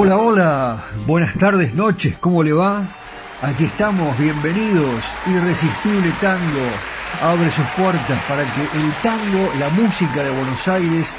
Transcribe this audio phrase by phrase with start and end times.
[0.00, 2.84] Hola, hola, buenas tardes, noches, ¿cómo le va?
[3.42, 6.68] Aquí estamos, bienvenidos, Irresistible Tango,
[7.20, 11.12] abre sus puertas para que el tango, la música de Buenos Aires,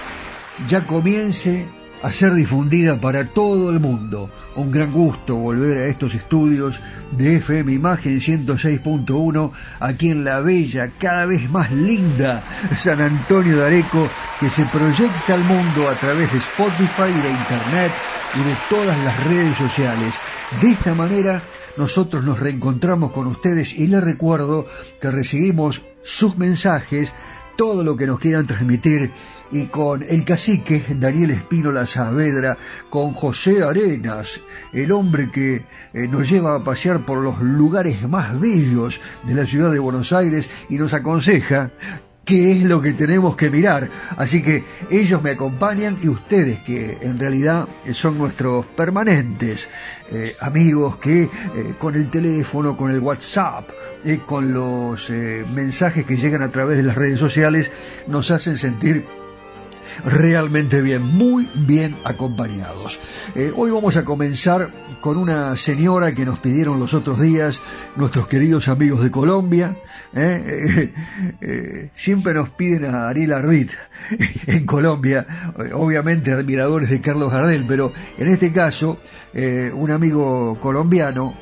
[0.70, 1.66] ya comience
[2.02, 4.30] a ser difundida para todo el mundo.
[4.56, 6.80] Un gran gusto volver a estos estudios
[7.12, 12.42] de FM Imagen 106.1 aquí en la bella, cada vez más linda
[12.74, 14.08] San Antonio de Areco
[14.40, 17.92] que se proyecta al mundo a través de Spotify, de Internet
[18.36, 20.20] y de todas las redes sociales.
[20.62, 21.42] De esta manera
[21.78, 24.66] nosotros nos reencontramos con ustedes y les recuerdo
[25.00, 27.14] que recibimos sus mensajes,
[27.56, 29.12] todo lo que nos quieran transmitir
[29.52, 32.58] y con el cacique Daniel Espínola Saavedra,
[32.90, 34.40] con José Arenas,
[34.74, 35.56] el hombre que
[35.94, 40.14] eh, nos lleva a pasear por los lugares más bellos de la ciudad de Buenos
[40.14, 41.72] Aires y nos aconseja
[42.30, 43.90] qué es lo que tenemos que mirar.
[44.16, 49.72] Así que ellos me acompañan y ustedes que en realidad son nuestros permanentes
[50.12, 51.30] eh, amigos que eh,
[51.80, 53.68] con el teléfono, con el WhatsApp,
[54.28, 55.10] con los
[55.54, 57.70] mensajes que llegan a través de las redes sociales,
[58.08, 59.04] nos hacen sentir
[60.06, 63.00] realmente bien, muy bien acompañados.
[63.36, 64.70] Eh, hoy vamos a comenzar
[65.02, 67.60] con una señora que nos pidieron los otros días
[67.96, 69.78] nuestros queridos amigos de Colombia.
[70.14, 70.94] ¿eh?
[71.42, 73.72] Eh, siempre nos piden a Ariel Ardit
[74.48, 75.26] en Colombia,
[75.74, 79.00] obviamente admiradores de Carlos Gardel, pero en este caso
[79.34, 81.34] un amigo colombiano,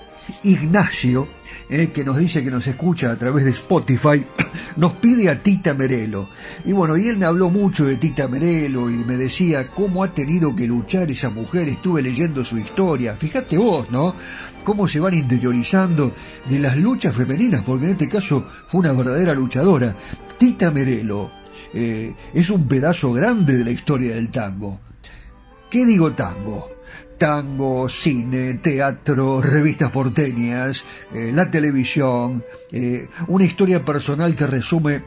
[0.44, 1.28] Ignacio,
[1.70, 4.24] eh, que nos dice que nos escucha a través de Spotify,
[4.78, 6.30] nos pide a Tita Merelo.
[6.66, 10.14] Y bueno, y él me habló mucho de Tita Merelo y me decía cómo ha
[10.14, 11.68] tenido que luchar esa mujer.
[11.68, 13.16] Estuve leyendo su historia.
[13.16, 14.16] Fíjate vos, ¿no?
[14.64, 16.14] Cómo se van interiorizando
[16.50, 19.96] de las luchas femeninas, porque en este caso fue una verdadera luchadora.
[20.38, 21.30] Tita Merelo
[21.74, 24.80] eh, es un pedazo grande de la historia del tango.
[25.70, 26.77] ¿Qué digo tango?
[27.18, 35.02] Tango, cine, teatro, revistas porteñas, eh, la televisión, eh, una historia personal que resume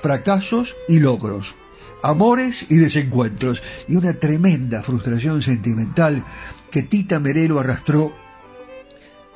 [0.00, 1.54] fracasos y logros,
[2.02, 6.24] amores y desencuentros, y una tremenda frustración sentimental
[6.70, 8.12] que Tita Merelo arrastró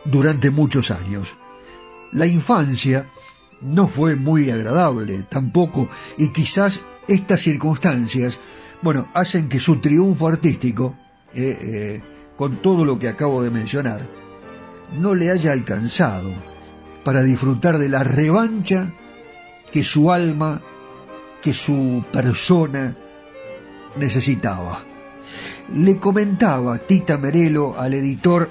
[0.05, 1.35] durante muchos años.
[2.13, 3.07] La infancia
[3.61, 8.39] no fue muy agradable tampoco, y quizás estas circunstancias,
[8.83, 10.97] bueno, hacen que su triunfo artístico
[11.35, 12.01] eh,
[12.41, 14.01] con todo lo que acabo de mencionar,
[14.99, 16.33] no le haya alcanzado
[17.05, 18.89] para disfrutar de la revancha
[19.71, 20.63] que su alma,
[21.43, 22.97] que su persona
[23.97, 24.83] necesitaba.
[25.75, 28.49] Le comentaba Tita Merelo al editor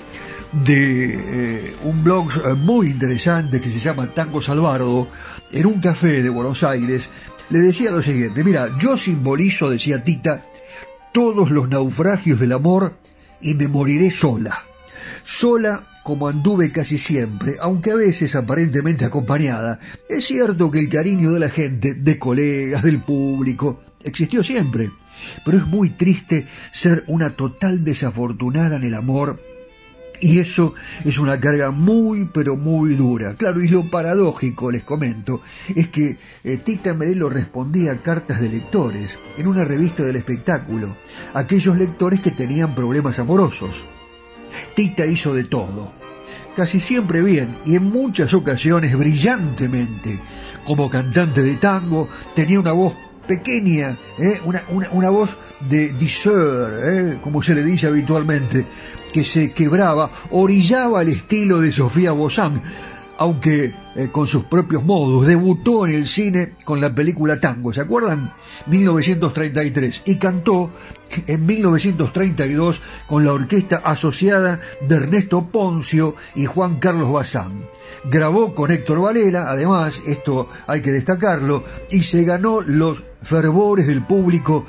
[0.52, 5.08] de eh, un blog eh, muy interesante que se llama Tango Salvardo,
[5.52, 7.10] en un café de Buenos Aires,
[7.50, 10.44] le decía lo siguiente, mira, yo simbolizo, decía Tita,
[11.12, 12.94] todos los naufragios del amor
[13.42, 14.64] y me moriré sola.
[15.24, 19.80] Sola como anduve casi siempre, aunque a veces aparentemente acompañada.
[20.08, 24.90] Es cierto que el cariño de la gente, de colegas, del público, existió siempre,
[25.46, 29.40] pero es muy triste ser una total desafortunada en el amor
[30.22, 30.74] y eso
[31.06, 33.36] es una carga muy, pero muy dura.
[33.36, 35.42] Claro, y lo paradójico, les comento,
[35.76, 40.96] es que eh, Tita Medelo respondía a cartas de lectores en una revista del espectáculo,
[41.34, 43.84] aquellos lectores que tenían problemas amorosos.
[44.76, 45.92] Tita hizo de todo,
[46.56, 50.20] casi siempre bien y en muchas ocasiones brillantemente.
[50.66, 52.94] Como cantante de tango, tenía una voz
[53.30, 54.42] pequeña, ¿eh?
[54.44, 55.38] una, una, voz
[55.70, 57.18] de diseur, ¿eh?
[57.22, 58.66] como se le dice habitualmente,
[59.12, 62.62] que se quebraba, orillaba al estilo de Sofía Bozán,
[63.20, 65.28] aunque eh, con sus propios modos.
[65.28, 68.34] Debutó en el cine con la película Tango, ¿se acuerdan?
[68.68, 70.70] 1933 y cantó
[71.28, 77.66] en 1932 con la orquesta asociada de Ernesto Poncio y Juan Carlos Bazán.
[78.10, 84.06] Grabó con Héctor Valera, además, esto hay que destacarlo, y se ganó los fervores del
[84.06, 84.66] público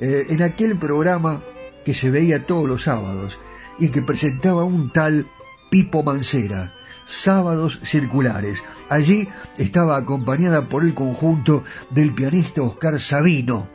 [0.00, 1.40] eh, en aquel programa
[1.84, 3.38] que se veía todos los sábados
[3.78, 5.26] y que presentaba un tal
[5.70, 6.72] Pipo Mancera.
[7.04, 8.62] Sábados Circulares.
[8.88, 13.68] Allí estaba acompañada por el conjunto del pianista Oscar Sabino,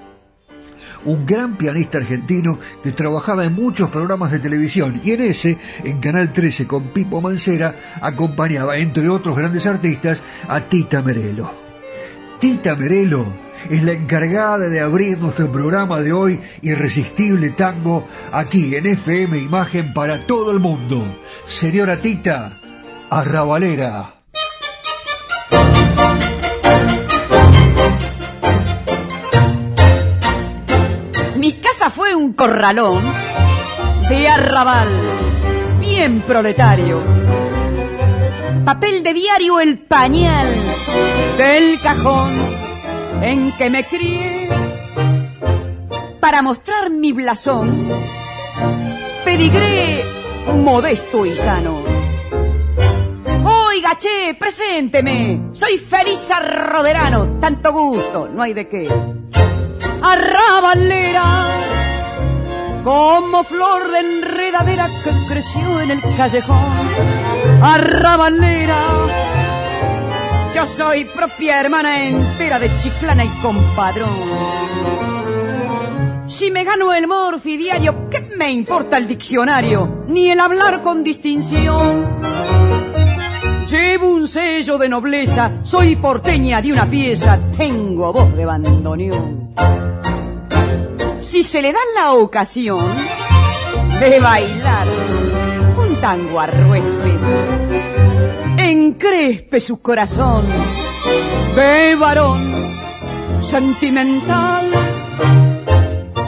[1.06, 6.00] un gran pianista argentino que trabajaba en muchos programas de televisión y en ese, en
[6.00, 11.67] Canal 13 con Pipo Mancera, acompañaba, entre otros grandes artistas, a Tita Merelo.
[12.40, 13.26] Tita Merelo
[13.70, 19.92] es la encargada de abrir nuestro programa de hoy, Irresistible Tango, aquí en FM Imagen
[19.92, 21.04] para todo el mundo.
[21.48, 22.52] Señora Tita,
[23.10, 24.14] Arrabalera.
[31.38, 33.02] Mi casa fue un corralón
[34.10, 34.88] de arrabal,
[35.80, 37.02] bien proletario.
[38.64, 40.67] Papel de diario el pañal
[41.38, 42.34] de el cajón
[43.22, 44.50] en que me crié.
[46.20, 47.90] Para mostrar mi blasón,
[49.24, 50.04] pedigré
[50.56, 51.84] modesto y sano.
[53.44, 58.88] Oiga, che, presénteme, soy feliz arroderano, tanto gusto, no hay de qué.
[60.02, 61.48] Arrabalera,
[62.84, 66.66] como flor de enredadera que creció en el callejón.
[67.62, 68.80] Arrabalera,
[70.58, 74.10] yo soy propia hermana entera de Chiclana y compadrón.
[76.28, 80.06] Si me gano el morfidiario, ¿qué me importa el diccionario?
[80.08, 82.08] Ni el hablar con distinción.
[83.70, 89.54] Llevo un sello de nobleza, soy porteña de una pieza, tengo voz de bandoneón.
[91.22, 92.84] Si se le da la ocasión
[94.00, 94.88] de bailar
[95.78, 96.97] un tango arruespe,
[98.88, 100.46] encrespe su corazón
[101.56, 102.74] de varón
[103.44, 104.66] sentimental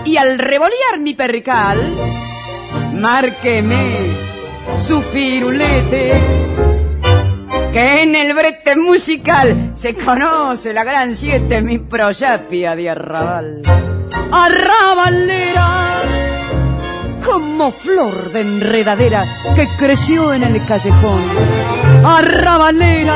[0.04, 1.80] y al revolear mi percal,
[2.96, 3.86] márqueme
[4.76, 6.14] su firulete,
[7.72, 13.62] que en el brete musical se conoce la gran siete, mi proyapia de arrabal.
[14.32, 16.02] Arrabalera,
[17.26, 19.26] como flor de enredadera
[19.56, 21.79] que creció en el callejón.
[22.04, 23.16] Arrabalera,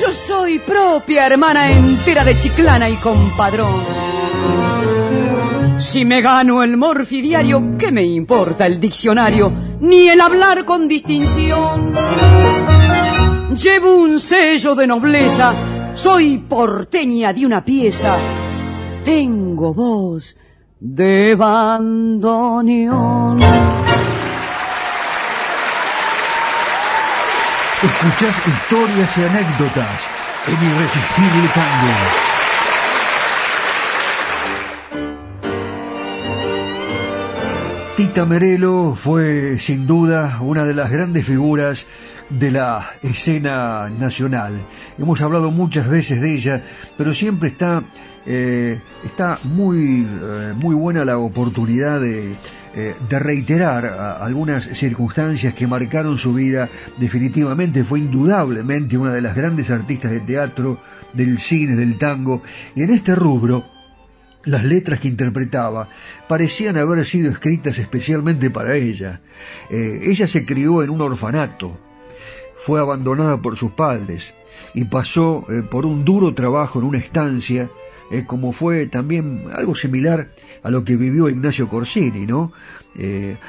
[0.00, 3.82] yo soy propia hermana entera de Chiclana y compadrón.
[5.78, 9.50] Si me gano el morfidiario, ¿qué me importa el diccionario?
[9.80, 11.94] Ni el hablar con distinción.
[13.56, 15.54] Llevo un sello de nobleza,
[15.94, 18.14] soy porteña de una pieza.
[19.04, 20.36] Tengo voz
[20.78, 23.40] de bandoneón.
[27.82, 30.08] Escuchás historias y anécdotas
[30.46, 32.30] en Irresistible Tango.
[37.96, 41.86] Tita Merelo fue sin duda una de las grandes figuras
[42.28, 44.60] de la escena nacional.
[44.98, 46.62] Hemos hablado muchas veces de ella,
[46.98, 47.82] pero siempre está,
[48.26, 52.34] eh, está muy, eh, muy buena la oportunidad de,
[52.74, 53.84] eh, de reiterar
[54.20, 56.68] algunas circunstancias que marcaron su vida.
[56.98, 60.80] Definitivamente fue indudablemente una de las grandes artistas de teatro,
[61.12, 62.42] del cine, del tango,
[62.74, 63.64] y en este rubro,
[64.44, 65.88] las letras que interpretaba
[66.28, 69.20] parecían haber sido escritas especialmente para ella.
[69.68, 71.78] Eh, ella se crió en un orfanato,
[72.62, 74.34] fue abandonada por sus padres
[74.74, 77.70] y pasó eh, por un duro trabajo en una estancia,
[78.10, 80.28] eh, como fue también algo similar
[80.62, 82.52] a lo que vivió Ignacio Corsini, ¿no?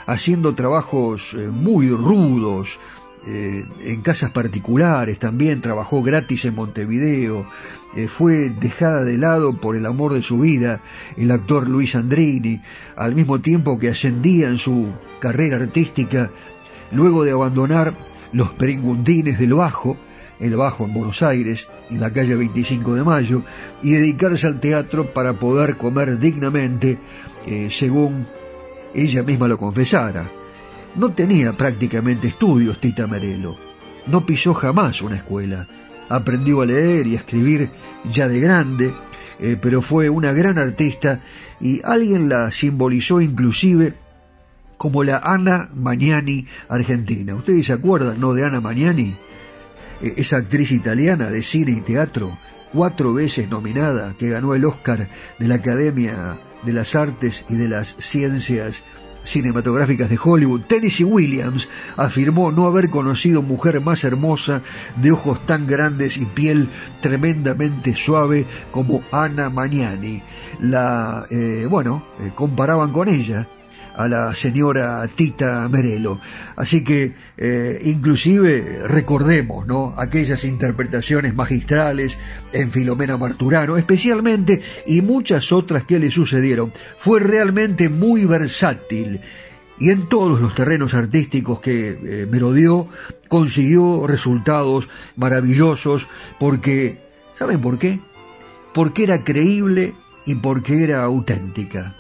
[0.05, 2.79] haciendo trabajos muy rudos,
[3.25, 7.47] en casas particulares también, trabajó gratis en Montevideo,
[7.93, 10.79] eh, fue dejada de lado por el amor de su vida,
[11.17, 12.61] el actor Luis Andrini,
[12.95, 14.87] al mismo tiempo que ascendía en su
[15.19, 16.31] carrera artística,
[16.91, 17.93] luego de abandonar
[18.31, 19.97] los peringundines del Bajo,
[20.41, 23.43] el Bajo en Buenos Aires, en la calle 25 de Mayo,
[23.83, 26.97] y dedicarse al teatro para poder comer dignamente,
[27.45, 28.25] eh, según
[28.93, 30.25] ella misma lo confesara.
[30.95, 33.55] No tenía prácticamente estudios Tita Merelo,
[34.07, 35.67] no pisó jamás una escuela,
[36.09, 37.69] aprendió a leer y a escribir
[38.09, 38.93] ya de grande,
[39.39, 41.21] eh, pero fue una gran artista
[41.59, 43.93] y alguien la simbolizó inclusive
[44.77, 47.35] como la Ana Magnani argentina.
[47.35, 49.15] ¿Ustedes se acuerdan, no, de Ana Magnani?
[50.01, 52.37] E, esa actriz italiana de cine y teatro,
[52.73, 57.67] cuatro veces nominada, que ganó el Oscar de la Academia de las Artes y de
[57.67, 58.83] las Ciencias
[59.23, 64.61] cinematográficas de Hollywood, Tennessee Williams afirmó no haber conocido mujer más hermosa,
[64.95, 66.67] de ojos tan grandes y piel
[67.01, 70.21] tremendamente suave como Anna Magnani.
[70.59, 73.47] La, eh, bueno, eh, comparaban con ella
[73.95, 76.19] a la señora Tita Merelo.
[76.55, 79.93] Así que eh, inclusive recordemos ¿no?
[79.97, 82.17] aquellas interpretaciones magistrales
[82.53, 86.73] en Filomena Marturano, especialmente, y muchas otras que le sucedieron.
[86.97, 89.21] Fue realmente muy versátil
[89.79, 92.87] y en todos los terrenos artísticos que eh, merodió
[93.27, 96.07] consiguió resultados maravillosos
[96.39, 96.99] porque,
[97.33, 97.99] ¿saben por qué?
[98.73, 99.95] Porque era creíble
[100.25, 101.95] y porque era auténtica.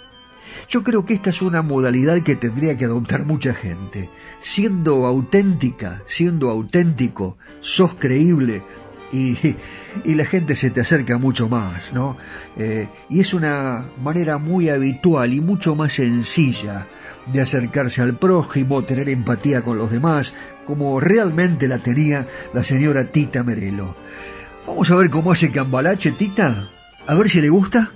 [0.69, 4.09] Yo creo que esta es una modalidad que tendría que adoptar mucha gente.
[4.39, 8.61] Siendo auténtica, siendo auténtico, sos creíble
[9.11, 9.55] y,
[10.05, 12.17] la gente se te acerca mucho más, ¿no?
[12.57, 16.87] Eh, y es una manera muy habitual y mucho más sencilla
[17.31, 20.33] de acercarse al prójimo, tener empatía con los demás,
[20.65, 23.95] como realmente la tenía la señora Tita Merelo.
[24.65, 26.69] Vamos a ver cómo hace cambalache, Tita.
[27.07, 27.91] A ver si le gusta.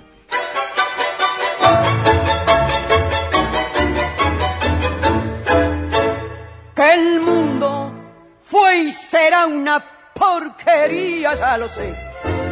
[9.46, 9.84] Una
[10.14, 11.94] porquería, ya lo sé.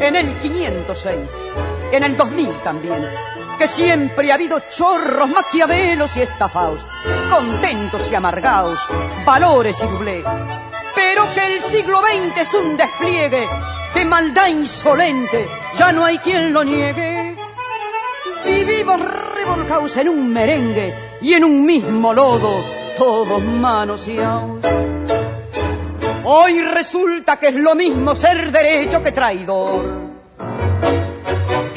[0.01, 1.31] En el 506,
[1.93, 3.07] en el 2000 también.
[3.59, 6.85] Que siempre ha habido chorros, maquiavelos y estafados,
[7.31, 8.79] contentos y amargados,
[9.25, 10.25] valores y doblé.
[10.95, 13.49] Pero que el siglo XX es un despliegue
[13.95, 15.47] de maldad insolente,
[15.79, 17.37] ya no hay quien lo niegue.
[18.45, 22.63] Vivimos revolcados en un merengue y en un mismo lodo,
[22.99, 24.94] todos manoseados.
[26.27, 29.85] Hoy resulta que es lo mismo ser derecho que traidor.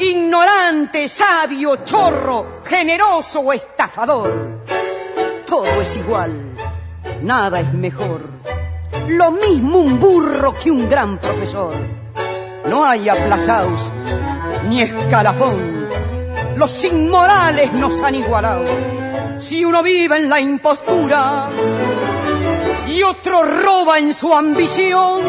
[0.00, 4.64] Ignorante, sabio, chorro, generoso o estafador.
[5.44, 6.32] Todo es igual,
[7.22, 8.22] nada es mejor.
[9.08, 11.74] Lo mismo un burro que un gran profesor.
[12.66, 13.92] No hay aplazados
[14.66, 15.88] ni escalafón.
[16.56, 18.64] Los inmorales nos han igualado.
[19.40, 21.48] Si uno vive en la impostura,
[22.88, 25.22] y otro roba en su ambición.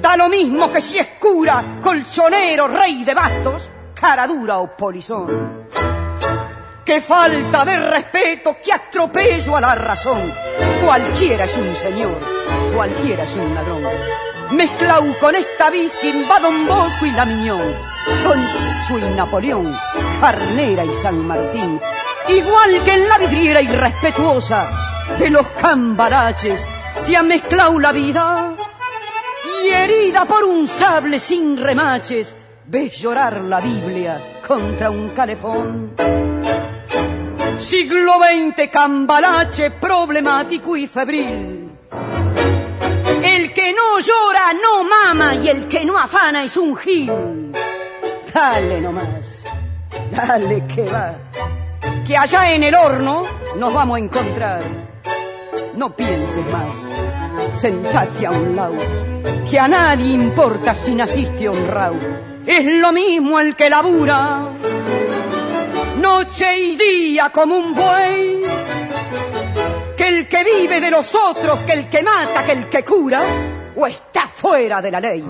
[0.00, 5.68] Da lo mismo que si es cura, colchonero, rey de bastos, cara dura o polizón.
[6.84, 10.32] Qué falta de respeto, qué atropello a la razón.
[10.84, 12.18] Cualquiera es un señor,
[12.74, 13.82] cualquiera es un ladrón.
[14.52, 17.62] Mezclau con esta bisquín va Don Bosco y la Miñón,
[18.26, 19.76] con Chicho y Napoleón,
[20.20, 21.80] Carnera y San Martín.
[22.28, 24.83] Igual que en la vidriera irrespetuosa,
[25.18, 28.54] de los cambaraches se ha mezclado la vida
[29.62, 32.34] y herida por un sable sin remaches
[32.66, 35.94] ves llorar la Biblia contra un calefón.
[37.58, 41.70] Siglo XX cambalache problemático y febril.
[43.22, 47.52] El que no llora no mama y el que no afana es un gil.
[48.32, 49.44] Dale nomás,
[50.10, 51.14] dale que va.
[52.06, 53.24] Que allá en el horno
[53.56, 54.93] nos vamos a encontrar
[55.76, 58.76] no pienses más, sentate a un lado,
[59.50, 61.96] que a nadie importa si naciste honrado,
[62.46, 64.40] es lo mismo el que labura,
[66.00, 68.42] noche y día como un buey,
[69.96, 73.22] que el que vive de los otros, que el que mata, que el que cura,
[73.76, 75.24] o está fuera de la ley.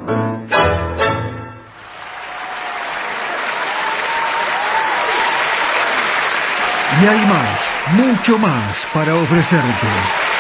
[7.02, 10.33] Y hay más, mucho más para ofrecerte.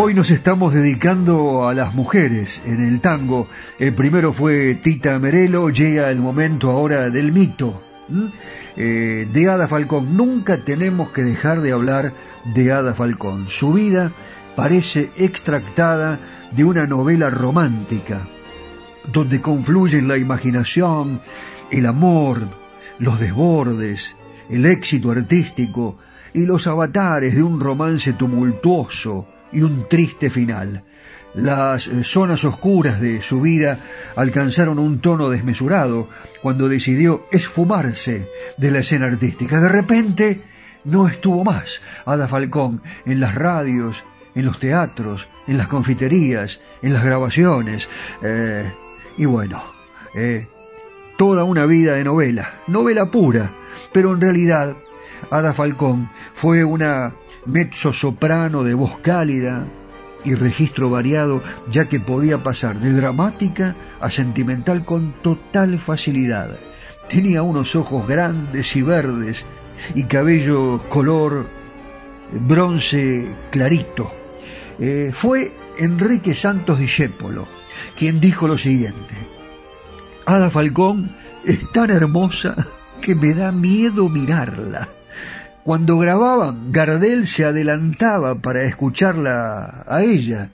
[0.00, 3.48] Hoy nos estamos dedicando a las mujeres en el tango.
[3.80, 7.82] El primero fue Tita Merelo, llega el momento ahora del mito.
[8.76, 10.16] Eh, de Ada Falcón.
[10.16, 12.12] Nunca tenemos que dejar de hablar
[12.44, 13.48] de Ada Falcón.
[13.48, 14.12] Su vida
[14.54, 16.20] parece extractada
[16.52, 18.20] de una novela romántica,
[19.12, 21.22] donde confluyen la imaginación,
[21.72, 22.42] el amor,
[23.00, 24.14] los desbordes,
[24.48, 25.98] el éxito artístico
[26.32, 30.82] y los avatares de un romance tumultuoso, y un triste final.
[31.34, 33.78] Las eh, zonas oscuras de su vida
[34.16, 36.08] alcanzaron un tono desmesurado
[36.42, 39.60] cuando decidió esfumarse de la escena artística.
[39.60, 40.42] De repente
[40.84, 44.02] no estuvo más Ada Falcón en las radios,
[44.34, 47.88] en los teatros, en las confiterías, en las grabaciones.
[48.22, 48.70] Eh,
[49.18, 49.62] y bueno,
[50.14, 50.46] eh,
[51.16, 53.50] toda una vida de novela, novela pura,
[53.92, 54.76] pero en realidad
[55.30, 57.12] Ada Falcón fue una
[57.48, 59.66] mezzo soprano de voz cálida
[60.24, 66.58] y registro variado, ya que podía pasar de dramática a sentimental con total facilidad.
[67.08, 69.46] Tenía unos ojos grandes y verdes
[69.94, 71.46] y cabello color
[72.46, 74.12] bronce clarito.
[74.78, 77.48] Eh, fue Enrique Santos Discépolo
[77.96, 79.14] quien dijo lo siguiente:
[80.26, 81.10] Ada Falcón
[81.44, 82.54] es tan hermosa
[83.00, 84.97] que me da miedo mirarla.
[85.68, 90.50] Cuando grababan, Gardel se adelantaba para escucharla a ella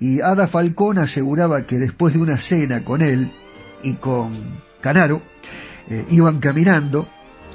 [0.00, 3.30] y Ada Falcón aseguraba que después de una cena con él
[3.84, 4.32] y con
[4.80, 5.22] Canaro,
[5.88, 7.06] eh, iban caminando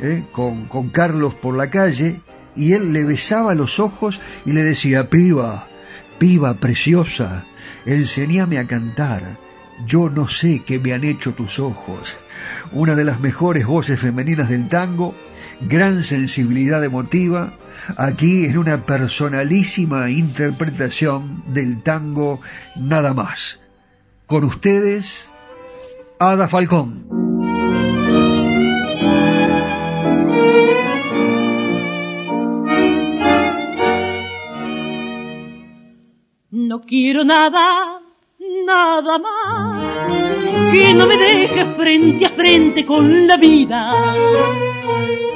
[0.02, 2.22] eh, con, con Carlos por la calle
[2.56, 5.68] y él le besaba los ojos y le decía, piba,
[6.20, 7.44] piba preciosa,
[7.86, 9.38] enseñame a cantar.
[9.86, 12.16] Yo no sé qué me han hecho tus ojos.
[12.72, 15.16] Una de las mejores voces femeninas del tango
[15.62, 17.54] gran sensibilidad emotiva,
[17.98, 22.42] aquí en una personalísima interpretación del tango
[22.76, 23.62] nada más.
[24.28, 25.32] Con ustedes,
[26.20, 27.24] Ada Falcón.
[36.52, 38.03] No quiero nada,
[38.66, 40.04] nada más
[40.72, 44.16] que no me deje frente a frente con la vida.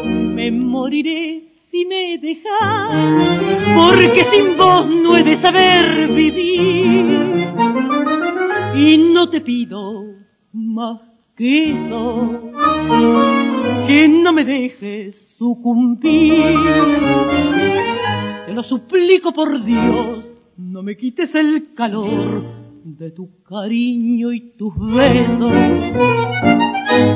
[0.04, 3.36] Me moriré si me dejas,
[3.76, 7.50] porque sin vos no he de saber vivir.
[8.76, 10.06] Y no te pido
[10.54, 11.02] más
[11.36, 12.52] que eso,
[13.88, 16.56] que no me dejes sucumbir.
[18.48, 20.26] Te lo suplico por Dios,
[20.58, 22.57] no me quites el calor
[22.96, 25.54] de tu cariño y tus besos.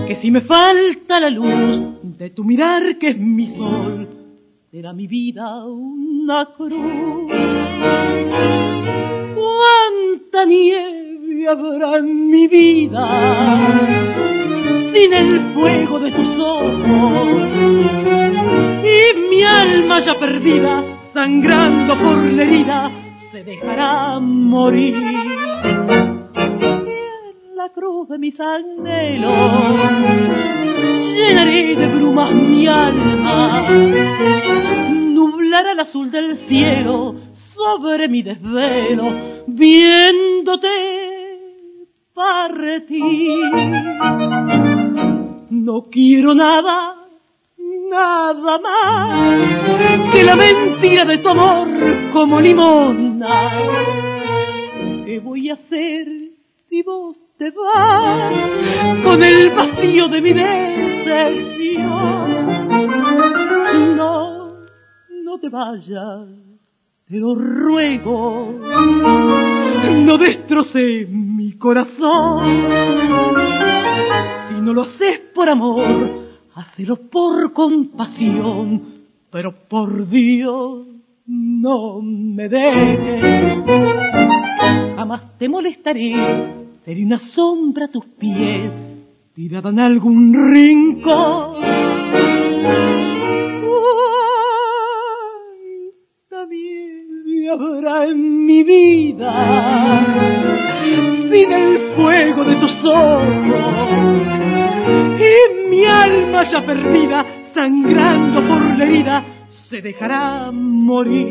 [0.06, 4.08] Que si me falta la luz de tu mirar que es mi sol,
[4.70, 7.32] será mi vida una cruz.
[9.36, 13.08] Cuánta nieve habrá en mi vida
[14.94, 17.48] sin el fuego de tus ojos
[18.84, 24.96] y mi alma ya perdida sangrando por la herida se dejará morir.
[24.96, 26.30] en
[27.56, 29.36] la cruz de mis anhelos
[31.16, 33.68] llenaré de brumas mi alma,
[34.90, 37.16] nublará el azul del cielo
[37.56, 39.14] sobre mi desvelo,
[39.48, 40.68] viéndote
[42.14, 43.00] partir.
[45.50, 47.01] No quiero nada
[47.92, 51.68] nada más que la mentira de tu amor
[52.14, 53.52] como limona.
[55.06, 56.08] ¿Qué voy a hacer
[56.70, 58.34] si vos te vas
[59.04, 61.52] con el vacío de mi decepción?
[63.98, 64.54] No,
[65.10, 66.30] no te vayas,
[67.08, 68.56] te lo ruego.
[70.08, 72.46] No destroces mi corazón.
[74.48, 76.21] Si no lo haces por amor,
[76.54, 78.84] Hacelo por compasión,
[79.32, 80.86] pero por Dios
[81.26, 83.64] no me dejes.
[84.98, 86.14] Jamás te molestaré,
[86.84, 88.70] seré una sombra a tus pies,
[89.34, 91.62] tirada en algún rincón.
[96.30, 99.34] También habrá en mi vida
[101.32, 104.11] sin el fuego de tus ojos
[106.12, 109.24] alma ya perdida, sangrando por la herida,
[109.70, 111.30] se dejará morir.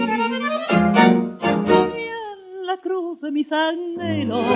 [2.71, 4.47] La cruz de mis anhelos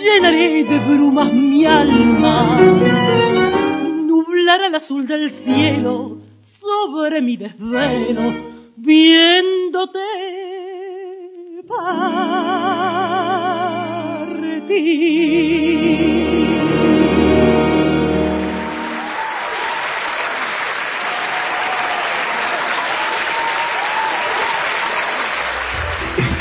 [0.00, 2.60] llenaré de brumas mi alma,
[4.10, 6.18] nublará el azul del cielo
[6.60, 8.32] sobre mi desvelo,
[8.76, 9.98] viéndote
[14.66, 16.13] partir.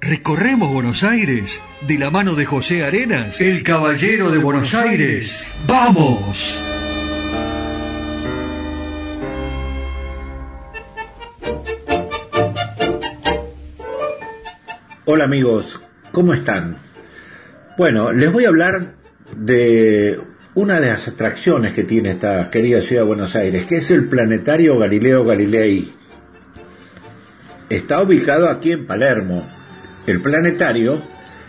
[0.00, 5.46] recorremos Buenos Aires de la mano de José Arenas, el caballero de Buenos Aires.
[5.66, 6.60] ¡Vamos!
[15.04, 15.80] Hola amigos,
[16.12, 16.76] ¿cómo están?
[17.76, 18.94] Bueno, les voy a hablar
[19.36, 20.18] de
[20.54, 24.08] una de las atracciones que tiene esta querida ciudad de Buenos Aires, que es el
[24.08, 25.92] planetario Galileo Galilei.
[27.68, 29.59] Está ubicado aquí en Palermo.
[30.10, 31.00] El planetario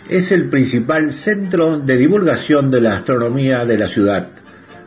[0.07, 4.29] es el principal centro de divulgación de la astronomía de la ciudad.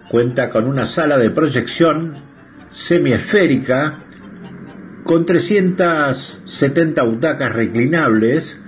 [0.09, 2.15] Cuenta con una sala de proyección
[2.71, 3.99] semiesférica
[5.03, 8.61] con 370 butacas reclinables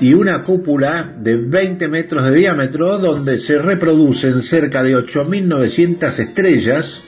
[0.00, 7.02] y una cúpula de 20 metros de diámetro donde se reproducen cerca de 8.900 estrellas,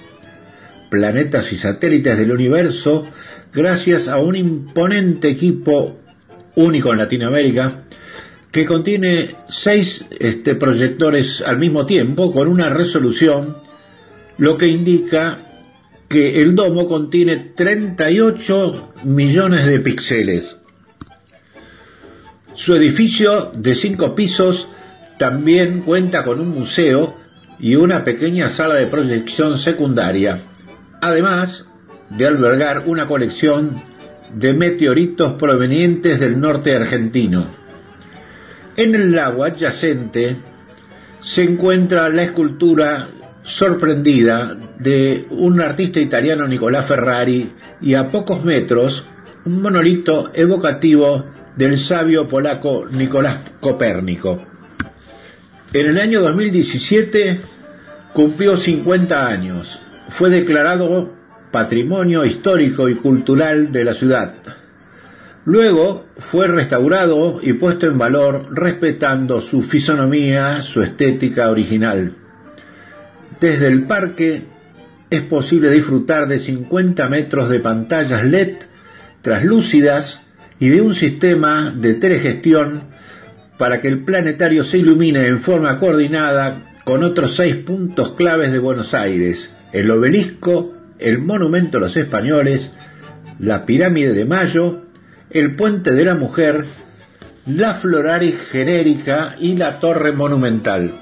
[0.90, 3.06] planetas y satélites del universo,
[3.54, 6.00] gracias a un imponente equipo
[6.56, 7.84] único en Latinoamérica
[8.50, 13.58] que contiene seis este, proyectores al mismo tiempo con una resolución,
[14.38, 15.46] lo que indica
[16.08, 20.56] que el domo contiene 38 millones de píxeles.
[22.54, 24.68] Su edificio de cinco pisos
[25.18, 27.16] también cuenta con un museo
[27.58, 30.40] y una pequeña sala de proyección secundaria,
[31.00, 31.66] además
[32.08, 33.82] de albergar una colección
[34.36, 37.46] de meteoritos provenientes del norte argentino.
[38.76, 40.36] En el lago adyacente
[41.20, 43.08] se encuentra la escultura
[43.42, 49.06] sorprendida de un artista italiano Nicolás Ferrari y a pocos metros
[49.46, 51.24] un monolito evocativo
[51.56, 54.42] del sabio polaco Nicolás Copérnico.
[55.72, 57.40] En el año 2017
[58.12, 59.80] cumplió 50 años.
[60.10, 61.15] Fue declarado
[61.56, 64.34] Patrimonio Histórico y Cultural de la ciudad.
[65.46, 72.14] Luego fue restaurado y puesto en valor respetando su fisonomía, su estética original.
[73.40, 74.42] Desde el parque
[75.08, 78.56] es posible disfrutar de 50 metros de pantallas LED
[79.22, 80.20] traslúcidas
[80.60, 82.82] y de un sistema de telegestión
[83.56, 88.58] para que el planetario se ilumine en forma coordinada con otros seis puntos claves de
[88.58, 92.70] Buenos Aires, el obelisco, el monumento a los españoles,
[93.38, 94.82] la pirámide de Mayo,
[95.30, 96.64] el puente de la mujer,
[97.46, 100.94] la floraris genérica y la torre monumental.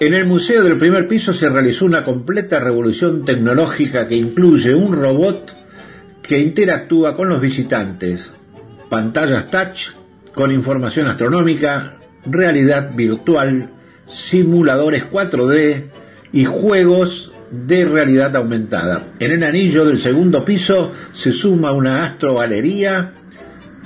[0.00, 4.94] En el museo del primer piso se realizó una completa revolución tecnológica que incluye un
[4.94, 5.54] robot
[6.22, 8.32] que interactúa con los visitantes,
[8.88, 9.90] pantallas touch
[10.34, 13.68] con información astronómica, realidad virtual,
[14.06, 15.90] simuladores 4D
[16.32, 19.08] y juegos de realidad aumentada.
[19.18, 23.12] En el anillo del segundo piso se suma una astrogalería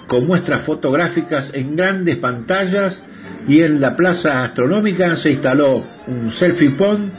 [0.07, 3.03] con muestras fotográficas en grandes pantallas
[3.49, 7.13] y en la plaza astronómica se instaló un selfie point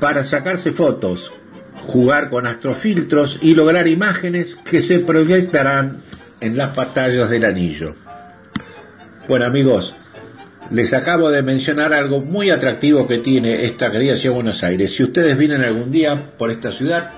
[0.00, 1.32] para sacarse fotos,
[1.86, 5.98] jugar con astrofiltros y lograr imágenes que se proyectarán
[6.40, 7.94] en las pantallas del anillo.
[9.28, 9.94] Bueno amigos,
[10.70, 14.94] les acabo de mencionar algo muy atractivo que tiene esta querida ciudad Buenos Aires.
[14.94, 17.10] Si ustedes vienen algún día por esta ciudad,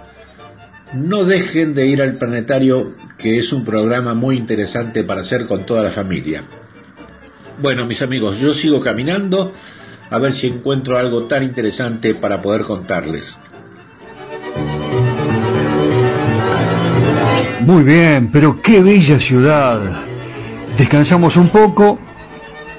[0.95, 5.67] no dejen de ir al planetario, que es un programa muy interesante para hacer con
[5.67, 6.43] toda la familia.
[7.61, 9.53] Bueno, mis amigos, yo sigo caminando
[10.09, 13.37] a ver si encuentro algo tan interesante para poder contarles.
[17.61, 19.81] Muy bien, pero qué bella ciudad.
[20.77, 21.99] Descansamos un poco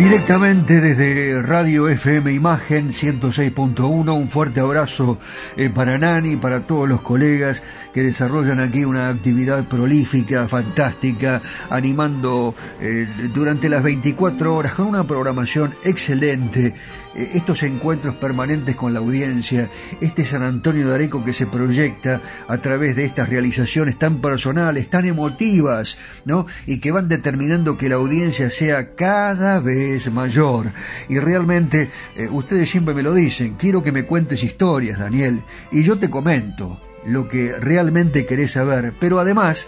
[0.00, 5.18] Directamente desde Radio FM Imagen 106.1, un fuerte abrazo
[5.58, 12.54] eh, para Nani, para todos los colegas que desarrollan aquí una actividad prolífica, fantástica, animando
[12.80, 16.72] eh, durante las 24 horas con una programación excelente
[17.14, 19.68] estos encuentros permanentes con la audiencia,
[20.00, 24.88] este San Antonio de Areco que se proyecta a través de estas realizaciones tan personales,
[24.88, 26.46] tan emotivas, ¿no?
[26.66, 30.66] Y que van determinando que la audiencia sea cada vez mayor.
[31.08, 35.42] Y realmente, eh, ustedes siempre me lo dicen, quiero que me cuentes historias, Daniel,
[35.72, 39.66] y yo te comento lo que realmente querés saber, pero además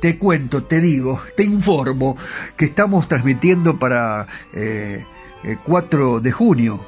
[0.00, 2.16] te cuento, te digo, te informo
[2.56, 5.04] que estamos transmitiendo para eh,
[5.66, 6.80] 4 eh, de junio,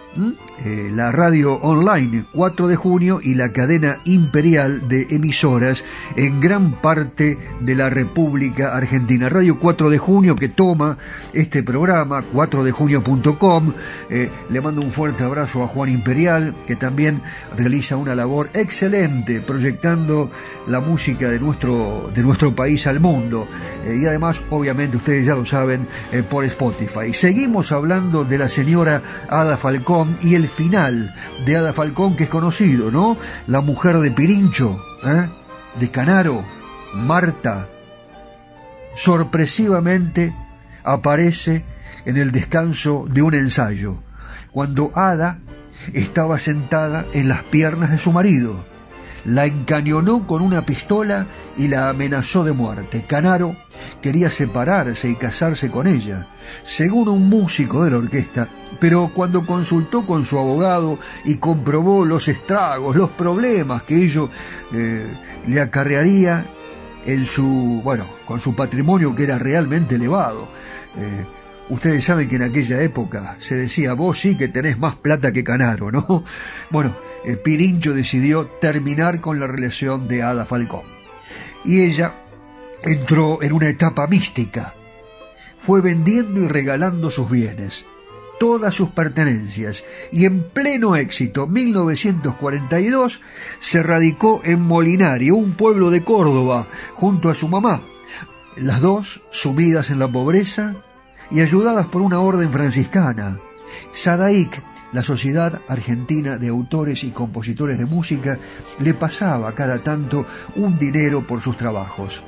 [0.64, 5.84] eh, la radio online 4 de junio y la cadena imperial de emisoras
[6.16, 9.28] en gran parte de la República Argentina.
[9.28, 10.96] Radio 4 de junio que toma
[11.34, 13.72] este programa, 4dejunio.com.
[14.08, 17.20] Eh, le mando un fuerte abrazo a Juan Imperial, que también
[17.56, 20.30] realiza una labor excelente proyectando
[20.66, 23.46] la música de nuestro, de nuestro país al mundo.
[23.86, 25.86] y además, obviamente, ustedes ya lo saben,
[26.30, 27.12] por Spotify.
[27.12, 29.56] Seguimos hablando de la señora Ada
[30.22, 31.14] Y el final
[31.44, 33.16] de Ada Falcón que es conocido, ¿no?
[33.46, 35.28] La mujer de Pirincho, ¿eh?
[35.78, 36.44] de Canaro,
[36.94, 37.68] Marta,
[38.94, 40.34] sorpresivamente
[40.82, 41.64] aparece
[42.04, 43.98] en el descanso de un ensayo,
[44.52, 45.38] cuando Ada
[45.92, 48.64] estaba sentada en las piernas de su marido.
[49.24, 53.04] La encañonó con una pistola y la amenazó de muerte.
[53.06, 53.56] Canaro
[54.00, 56.28] quería separarse y casarse con ella,
[56.62, 62.28] según un músico de la orquesta, pero cuando consultó con su abogado y comprobó los
[62.28, 64.28] estragos, los problemas que ello
[64.72, 65.06] eh,
[65.46, 66.44] le acarrearía
[67.06, 70.48] en su, bueno, con su patrimonio que era realmente elevado.
[70.96, 71.24] Eh,
[71.68, 75.44] ustedes saben que en aquella época se decía, vos sí que tenés más plata que
[75.44, 76.24] Canaro, ¿no?
[76.70, 80.82] Bueno, eh, Pirincho decidió terminar con la relación de Ada Falcón.
[81.64, 82.14] Y ella
[82.82, 84.74] entró en una etapa mística.
[85.66, 87.84] Fue vendiendo y regalando sus bienes
[88.38, 93.20] todas sus pertenencias y en pleno éxito, 1942,
[93.60, 97.80] se radicó en Molinario, un pueblo de Córdoba, junto a su mamá.
[98.56, 100.76] Las dos, sumidas en la pobreza,
[101.30, 103.38] y ayudadas por una orden franciscana.
[103.92, 104.62] Sadaic,
[104.92, 108.38] la Sociedad Argentina de Autores y Compositores de Música,
[108.78, 112.22] le pasaba cada tanto un dinero por sus trabajos.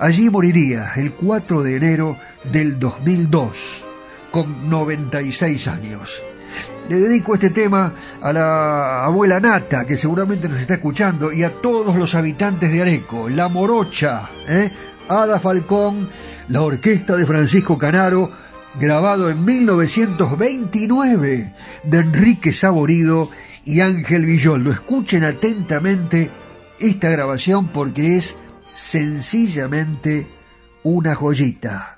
[0.00, 3.84] Allí moriría el 4 de enero del 2002,
[4.30, 6.22] con 96 años.
[6.88, 7.92] Le dedico este tema
[8.22, 12.80] a la abuela Nata, que seguramente nos está escuchando, y a todos los habitantes de
[12.80, 14.70] Areco, La Morocha, ¿eh?
[15.08, 16.08] Ada Falcón,
[16.48, 18.30] la orquesta de Francisco Canaro,
[18.78, 23.30] grabado en 1929 de Enrique Saborido
[23.64, 24.70] y Ángel Villoldo.
[24.70, 26.30] Escuchen atentamente
[26.78, 28.36] esta grabación porque es
[28.78, 30.24] sencillamente
[30.84, 31.97] una joyita.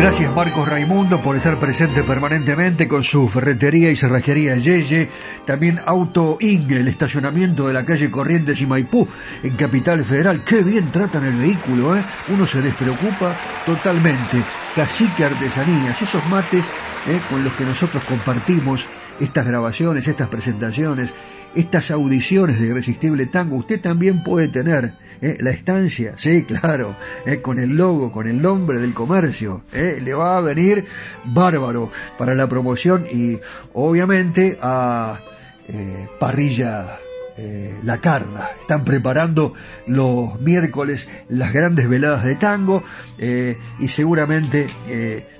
[0.00, 5.10] Gracias Marcos Raimundo por estar presente permanentemente con su ferretería y cerrajería Yeye.
[5.44, 9.06] También Auto Inge, el estacionamiento de la calle Corrientes y Maipú
[9.42, 10.42] en Capital Federal.
[10.42, 12.02] Qué bien tratan el vehículo, ¿eh?
[12.28, 13.36] Uno se despreocupa
[13.66, 14.42] totalmente.
[14.74, 16.64] Cacique Artesanías, esos mates
[17.06, 17.20] ¿eh?
[17.28, 18.86] con los que nosotros compartimos
[19.20, 21.14] estas grabaciones, estas presentaciones,
[21.54, 23.56] estas audiciones de Irresistible Tango.
[23.56, 25.36] Usted también puede tener ¿Eh?
[25.40, 26.96] La estancia, sí, claro,
[27.26, 27.42] ¿eh?
[27.42, 29.62] con el logo, con el nombre del comercio.
[29.72, 30.00] ¿eh?
[30.02, 30.86] Le va a venir
[31.24, 33.38] bárbaro para la promoción y
[33.74, 35.20] obviamente a
[36.18, 36.98] parrilla
[37.84, 38.50] la Carla.
[38.60, 39.54] Están preparando
[39.86, 42.82] los miércoles las grandes veladas de tango
[43.78, 44.66] y seguramente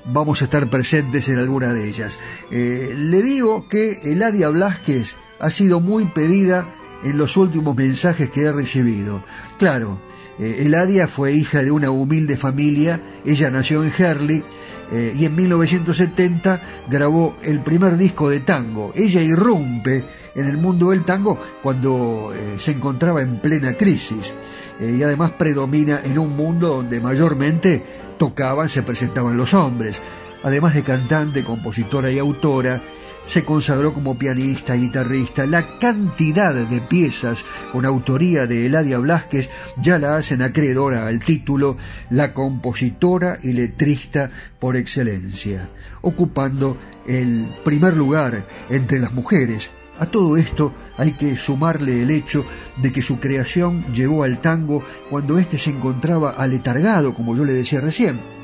[0.04, 2.16] vamos a estar presentes en alguna de ellas.
[2.52, 6.66] le digo que Eladia Blasquez ha sido muy pedida
[7.02, 9.22] en los últimos mensajes que he recibido.
[9.58, 9.98] Claro,
[10.38, 14.42] Eladia fue hija de una humilde familia, ella nació en Herley,
[14.92, 18.92] y en 1970 grabó el primer disco de tango.
[18.94, 24.34] Ella irrumpe en el mundo del tango cuando eh, se encontraba en plena crisis
[24.80, 27.84] eh, y además predomina en un mundo donde mayormente
[28.18, 30.00] tocaban, se presentaban los hombres.
[30.42, 32.80] Además de cantante, compositora y autora,
[33.24, 35.46] se consagró como pianista, guitarrista.
[35.46, 39.50] La cantidad de piezas con autoría de Eladia Blasquez
[39.80, 41.76] ya la hacen acreedora al título
[42.10, 50.38] La compositora y letrista por excelencia, ocupando el primer lugar entre las mujeres a todo
[50.38, 52.46] esto hay que sumarle el hecho
[52.78, 57.52] de que su creación llegó al tango cuando éste se encontraba aletargado, como yo le
[57.52, 58.39] decía recién.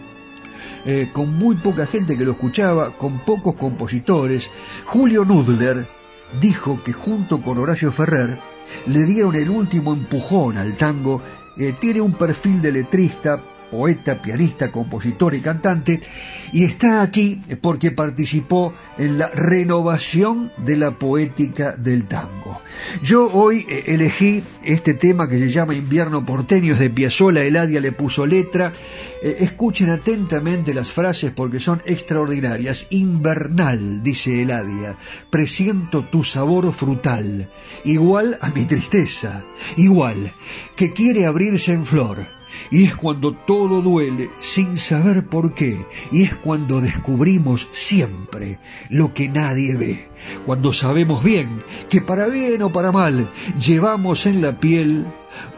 [0.89, 4.51] Eh, con muy poca gente que lo escuchaba, con pocos compositores,
[4.84, 5.84] Julio Nudler
[6.41, 8.39] dijo que junto con Horacio Ferrer
[8.87, 11.20] le dieron el último empujón al tango.
[11.57, 13.41] Eh, tiene un perfil de letrista
[13.71, 16.01] poeta, pianista, compositor y cantante,
[16.53, 22.61] y está aquí porque participó en la renovación de la poética del tango.
[23.03, 27.93] Yo hoy eh, elegí este tema que se llama Invierno porteño de Piazzolla, Eladia le
[27.93, 28.73] puso letra.
[29.23, 32.87] Eh, escuchen atentamente las frases porque son extraordinarias.
[32.91, 34.97] Invernal, dice Eladia,
[35.31, 37.51] presiento tu sabor frutal,
[37.85, 39.43] igual a mi tristeza,
[39.77, 40.33] igual,
[40.77, 42.36] que quiere abrirse en flor
[42.70, 45.84] y es cuando todo duele sin saber por qué.
[46.12, 48.59] Y es cuando descubrimos siempre
[48.90, 50.09] lo que nadie ve.
[50.44, 51.49] Cuando sabemos bien
[51.88, 53.28] que para bien o para mal
[53.59, 55.07] llevamos en la piel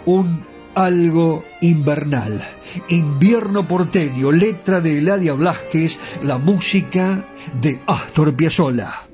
[0.05, 0.43] un
[0.74, 2.47] algo invernal.
[2.89, 7.24] Invierno porteño, letra de Eladia Blasquez, la música
[7.61, 9.08] de Astor Piazzolla.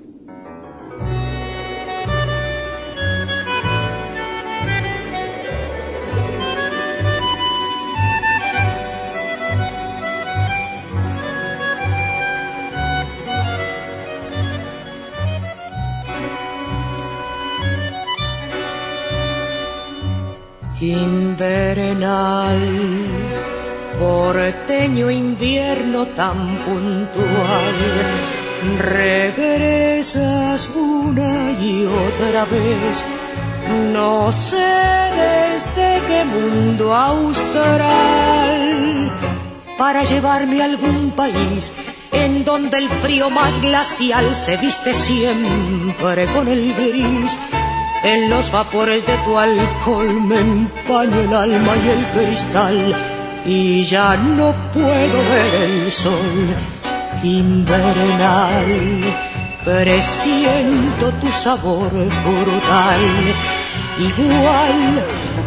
[20.92, 22.58] Invernal,
[23.98, 27.74] porteño invierno tan puntual,
[28.78, 33.04] regresas una y otra vez,
[33.92, 37.90] no sé desde qué mundo austral,
[39.78, 41.72] para llevarme a algún país
[42.14, 47.36] en donde el frío más glacial se viste siempre con el gris
[48.04, 52.94] en los vapores de tu alcohol me empaño el alma y el cristal
[53.46, 56.54] y ya no puedo ver el sol
[57.22, 58.64] invernal.
[59.64, 63.04] Presiento tu sabor brutal,
[63.98, 65.04] igual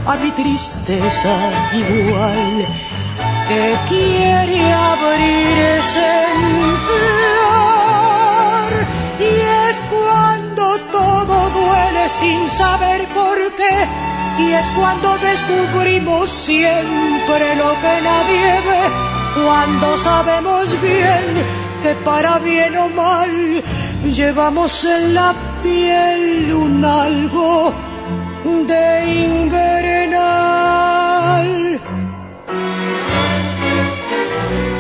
[0.07, 1.35] a mi tristeza,
[1.73, 2.65] igual
[3.47, 6.41] que quiere abrirse en
[6.87, 8.71] flor
[9.19, 9.23] y
[9.69, 10.46] es cuando
[11.67, 13.75] duele sin saber por qué.
[14.39, 18.83] Y es cuando descubrimos siempre lo que nadie ve,
[19.43, 21.25] cuando sabemos bien
[21.83, 23.63] que para bien o mal
[24.03, 27.73] llevamos en la piel un algo
[28.71, 28.85] de
[29.25, 30.19] invernal.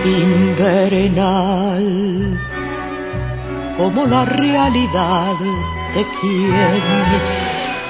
[0.05, 1.87] Invernal,
[3.77, 5.35] como la realidad
[5.95, 6.81] de quien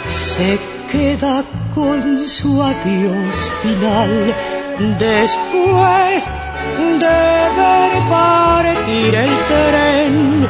[0.08, 0.60] se
[0.92, 1.44] queda
[1.76, 4.36] con su adiós final.
[5.00, 6.28] Después
[7.00, 10.48] de ver partir el tren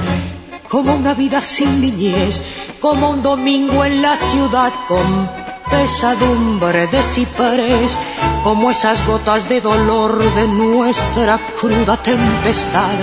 [0.70, 2.42] como una vida sin niñez,
[2.82, 5.30] como un domingo en la ciudad con
[5.70, 7.98] pesadumbre de ciprés,
[8.44, 12.98] como esas gotas de dolor de nuestra cruda tempestad.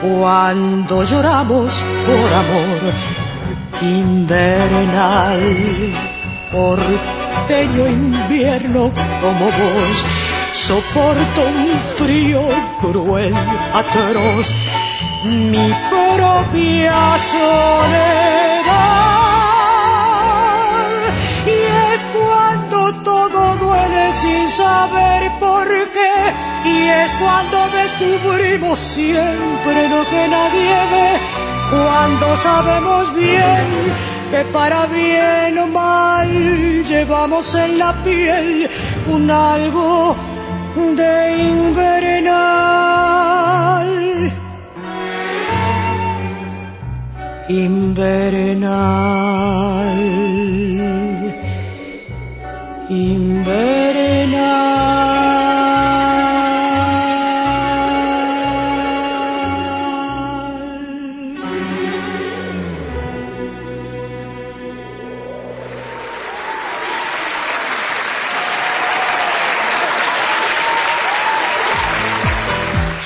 [0.00, 3.21] Cuando lloramos por amor
[3.82, 5.40] invernal,
[6.50, 10.04] porteño invierno como vos,
[10.52, 11.68] soporto un
[11.98, 12.42] frío
[12.80, 13.34] cruel,
[13.74, 14.52] atroz,
[15.24, 18.52] mi propia soledad.
[21.46, 30.04] Y es cuando todo duele sin saber por qué, y es cuando descubrimos siempre lo
[30.08, 31.31] que nadie ve
[31.72, 33.66] cuando sabemos bien
[34.30, 36.28] que para bien o mal
[36.84, 38.68] llevamos en la piel
[39.06, 40.14] un algo
[41.00, 41.14] de
[41.54, 42.32] invernal.
[47.48, 49.12] Invernal.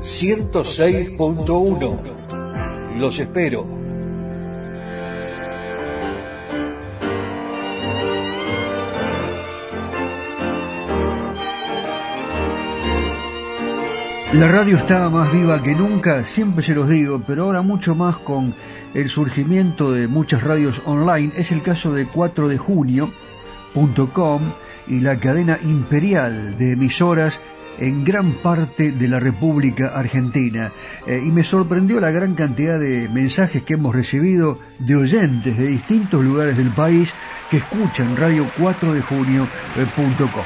[0.00, 2.98] 106.1.
[2.98, 3.66] Los espero.
[14.34, 18.18] La radio está más viva que nunca, siempre se los digo, pero ahora mucho más
[18.18, 18.54] con
[18.94, 21.32] el surgimiento de muchas radios online.
[21.36, 24.42] Es el caso de 4 de junio.com
[24.86, 27.40] y la cadena imperial de emisoras
[27.78, 30.72] en gran parte de la República Argentina.
[31.06, 35.66] Eh, y me sorprendió la gran cantidad de mensajes que hemos recibido de oyentes de
[35.66, 37.12] distintos lugares del país
[37.50, 40.42] que escuchan Radio 4 de Junio.com.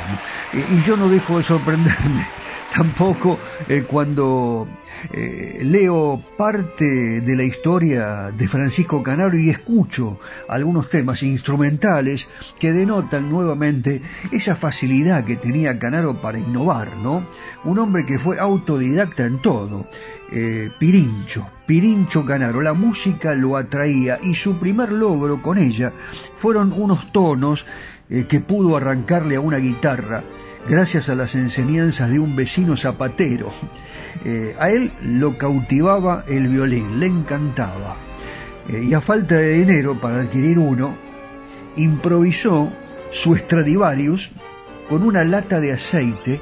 [0.55, 2.42] Eh, y yo no dejo de sorprenderme
[2.75, 4.67] tampoco eh, cuando
[5.13, 10.19] eh, leo parte de la historia de Francisco Canaro y escucho
[10.49, 14.01] algunos temas instrumentales que denotan nuevamente
[14.31, 17.27] esa facilidad que tenía Canaro para innovar, ¿no?
[17.65, 19.87] Un hombre que fue autodidacta en todo,
[20.31, 25.93] eh, Pirincho, Pirincho Canaro, la música lo atraía y su primer logro con ella
[26.39, 27.67] fueron unos tonos
[28.29, 30.23] que pudo arrancarle a una guitarra
[30.69, 33.53] gracias a las enseñanzas de un vecino zapatero.
[34.25, 37.97] Eh, a él lo cautivaba el violín, le encantaba.
[38.69, 40.95] Eh, y a falta de dinero para adquirir uno,
[41.77, 42.71] improvisó
[43.11, 44.31] su Stradivarius
[44.89, 46.41] con una lata de aceite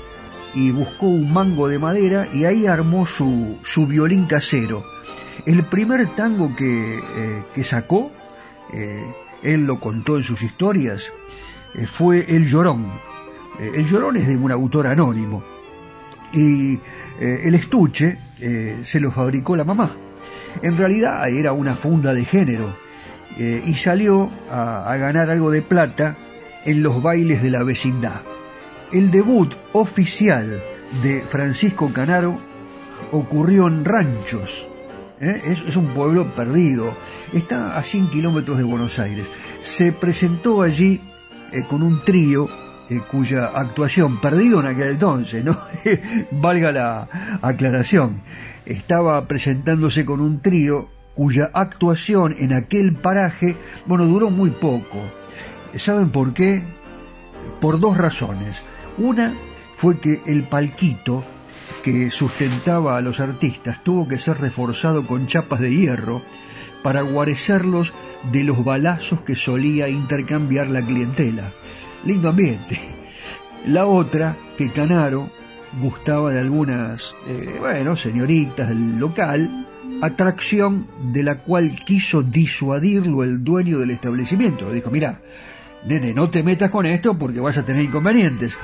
[0.55, 4.85] y buscó un mango de madera y ahí armó su, su violín casero.
[5.47, 8.13] El primer tango que, eh, que sacó,
[9.43, 11.11] él lo contó en sus historias,
[11.87, 12.87] fue El Llorón,
[13.59, 15.43] el llorón es de un autor anónimo
[16.33, 16.75] y
[17.21, 19.91] eh, el estuche eh, se lo fabricó la mamá.
[20.63, 22.91] En realidad era una funda de género
[23.39, 26.17] y salió a, a ganar algo de plata
[26.65, 28.21] en los bailes de la vecindad.
[28.93, 30.61] El debut oficial
[31.03, 32.39] de Francisco Canaro
[33.13, 34.67] ocurrió en Ranchos.
[35.21, 36.93] Es, es, un pueblo perdido.
[37.33, 39.31] Está a 100 kilómetros de Buenos Aires.
[39.61, 41.01] Se presentó allí
[41.69, 42.49] con un trío
[42.99, 45.59] cuya actuación, perdido en aquel entonces, ¿no?
[46.33, 47.09] Valga la
[47.41, 48.23] aclaración,
[48.67, 54.99] estaba presentándose con un trío cuya actuación en aquel paraje, bueno, duró muy poco.
[55.77, 56.63] ¿Saben por qué?
[57.61, 58.63] Por dos razones.
[58.99, 59.35] Una
[59.77, 61.25] fue que el palquito
[61.85, 66.23] que sustentaba a los artistas tuvo que ser reforzado con chapas de hierro
[66.83, 67.93] para guarecerlos
[68.33, 71.53] de los balazos que solía intercambiar la clientela
[72.05, 72.81] lindo ambiente.
[73.67, 75.29] La otra, que Canaro
[75.81, 79.67] gustaba de algunas, eh, bueno, señoritas del local,
[80.03, 84.69] atracción de la cual quiso disuadirlo el dueño del establecimiento.
[84.69, 85.21] Le dijo, mira,
[85.87, 88.59] nene, no te metas con esto porque vas a tener inconvenientes.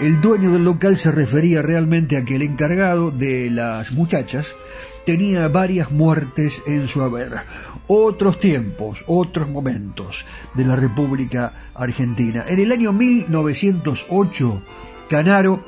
[0.00, 4.56] El dueño del local se refería realmente a que el encargado de las muchachas
[5.04, 7.32] tenía varias muertes en su haber.
[7.86, 12.44] Otros tiempos, otros momentos de la República Argentina.
[12.46, 14.62] En el año 1908,
[15.08, 15.64] Canaro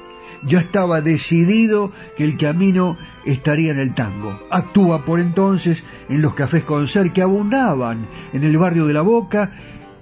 [0.47, 4.41] ya estaba decidido que el camino estaría en el tango.
[4.51, 9.53] Actúa por entonces en los cafés concert que abundaban en el barrio de La Boca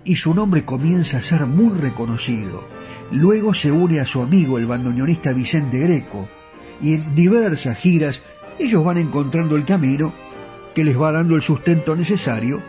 [0.05, 2.65] y su nombre comienza a ser muy reconocido.
[3.11, 6.29] Luego se une a su amigo el bandoneonista Vicente Greco
[6.83, 8.23] y en diversas giras
[8.59, 10.13] ellos van encontrando el camino
[10.75, 12.61] que les va dando el sustento necesario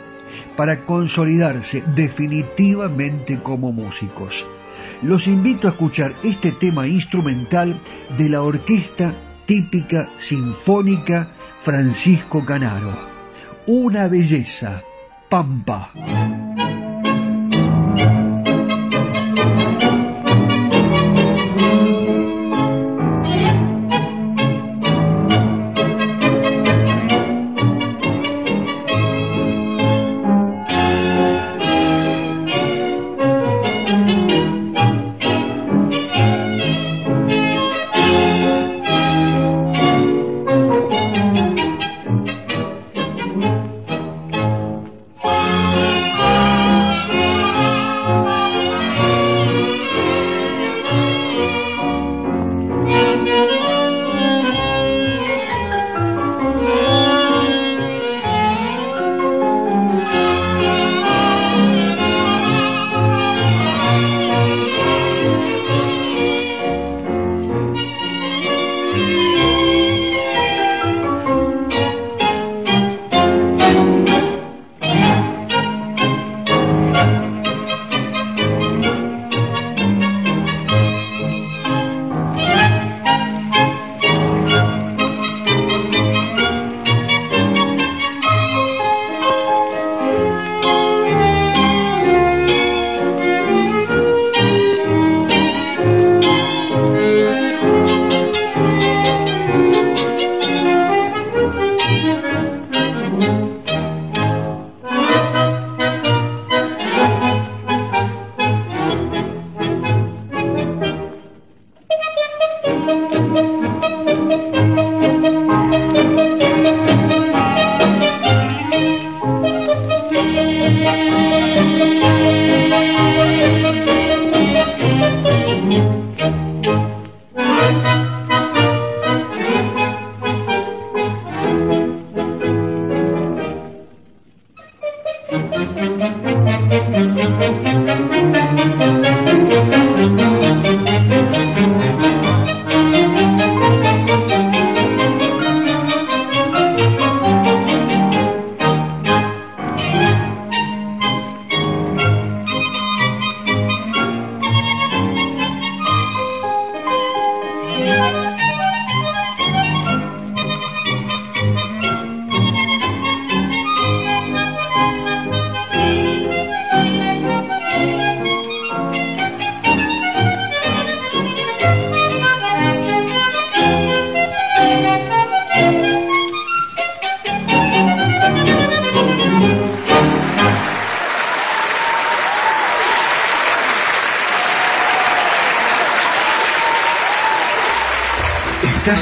[0.56, 4.46] para consolidarse definitivamente como músicos.
[5.02, 7.80] Los invito a escuchar este tema instrumental
[8.18, 9.14] de la orquesta
[9.46, 11.30] típica sinfónica
[11.60, 12.94] Francisco Canaro.
[13.68, 14.84] Una belleza,
[15.30, 15.92] Pampa.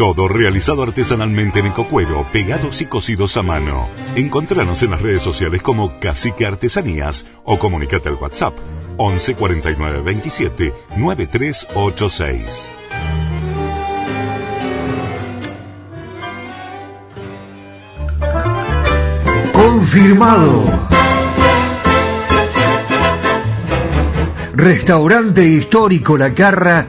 [0.00, 3.86] Todo realizado artesanalmente en ecocuero, pegados y cosidos a mano.
[4.16, 8.56] Encontranos en las redes sociales como Cacique Artesanías o comunicate al WhatsApp
[8.96, 12.72] 11 49 27 9386.
[19.52, 20.64] Confirmado.
[24.54, 26.88] Restaurante histórico La Carra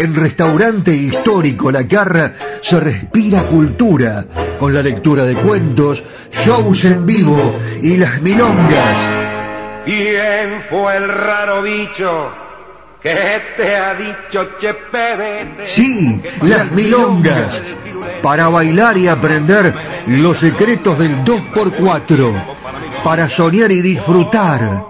[0.00, 2.32] en Restaurante Histórico La Carra
[2.62, 4.24] se respira cultura
[4.58, 8.96] con la lectura de cuentos, shows en vivo y las milongas.
[9.84, 12.32] ¿Quién fue el raro bicho
[13.02, 15.66] que te ha dicho che pebete?
[15.66, 17.62] Sí, las milongas.
[18.22, 19.74] Para bailar y aprender
[20.06, 22.42] los secretos del 2x4.
[23.04, 24.89] Para soñar y disfrutar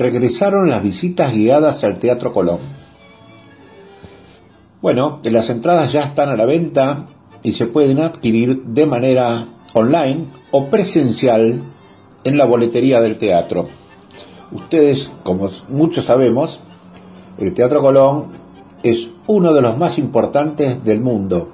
[0.00, 2.60] Regresaron las visitas guiadas al Teatro Colón.
[4.80, 7.08] Bueno, las entradas ya están a la venta
[7.42, 11.64] y se pueden adquirir de manera online o presencial
[12.24, 13.68] en la boletería del teatro.
[14.52, 16.60] Ustedes, como muchos sabemos,
[17.36, 18.28] el Teatro Colón
[18.82, 21.50] es uno de los más importantes del mundo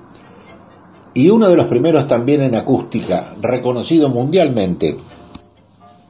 [1.14, 4.98] y uno de los primeros también en acústica, reconocido mundialmente.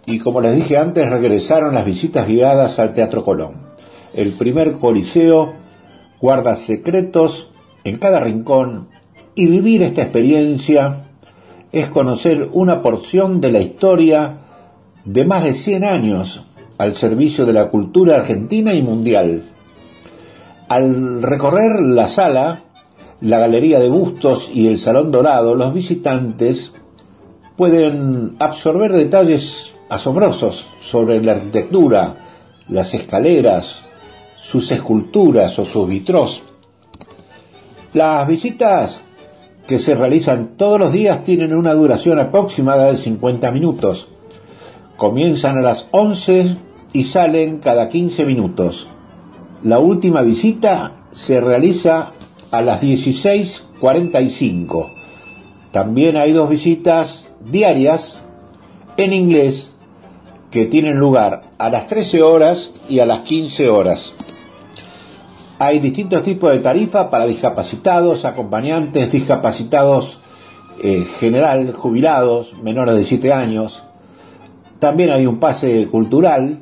[0.07, 3.67] Y como les dije antes, regresaron las visitas guiadas al Teatro Colón.
[4.15, 5.53] El primer coliseo
[6.21, 7.51] guarda secretos
[7.83, 8.89] en cada rincón
[9.35, 11.07] y vivir esta experiencia
[11.73, 14.39] es conocer una porción de la historia
[15.05, 16.45] de más de 100 años
[16.79, 19.43] al servicio de la cultura argentina y mundial.
[20.69, 22.65] Al recorrer la sala,
[23.21, 26.73] la galería de bustos y el salón dorado, los visitantes
[27.57, 32.17] pueden absorber detalles asombrosos sobre la arquitectura,
[32.69, 33.83] las escaleras,
[34.37, 36.45] sus esculturas o sus vitros.
[37.93, 39.01] Las visitas
[39.67, 44.09] que se realizan todos los días tienen una duración aproximada de 50 minutos.
[44.97, 46.57] Comienzan a las 11
[46.93, 48.89] y salen cada 15 minutos.
[49.63, 52.13] La última visita se realiza
[52.51, 54.93] a las 16.45.
[55.73, 58.19] También hay dos visitas diarias
[58.97, 59.76] en inglés
[60.57, 64.15] que tienen lugar a las 13 horas y a las 15 horas.
[65.59, 70.19] Hay distintos tipos de tarifa para discapacitados, acompañantes, discapacitados
[70.83, 73.83] eh, general, jubilados, menores de 7 años.
[74.79, 76.61] También hay un pase cultural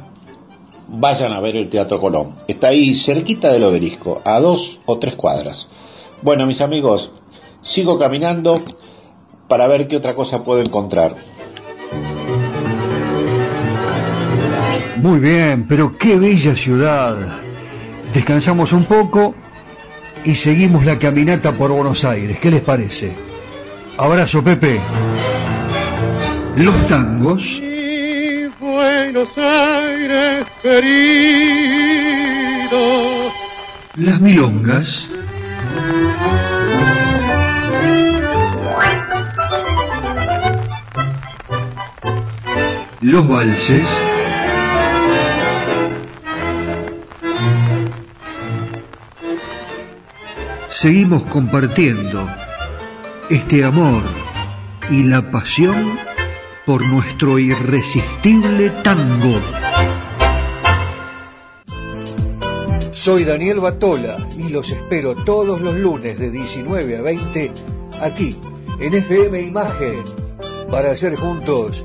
[0.88, 2.34] vayan a ver el Teatro Colón.
[2.48, 5.68] Está ahí cerquita del obelisco, a dos o tres cuadras.
[6.22, 7.11] Bueno, mis amigos,
[7.63, 8.61] sigo caminando
[9.49, 11.15] para ver qué otra cosa puedo encontrar.
[14.97, 17.17] Muy bien, pero qué bella ciudad.
[18.15, 19.35] Descansamos un poco
[20.25, 22.39] y seguimos la caminata por Buenos Aires.
[22.39, 23.13] ¿Qué les parece?
[23.97, 24.81] Abrazo, Pepe.
[26.57, 27.61] Los tangos
[28.63, 30.83] Buenos Aires querido.
[33.97, 35.11] Las milongas.
[43.03, 43.84] Los valses.
[50.68, 52.28] Seguimos compartiendo
[53.28, 54.05] este amor
[54.88, 55.98] y la pasión
[56.64, 59.40] por nuestro irresistible tango.
[62.92, 67.50] Soy Daniel Batola y los espero todos los lunes de 19 a 20
[68.00, 68.36] aquí
[68.78, 70.05] en FM Imagen
[70.70, 71.84] para hacer juntos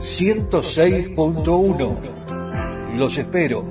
[0.00, 2.96] 106.1.
[2.96, 3.62] Los espero.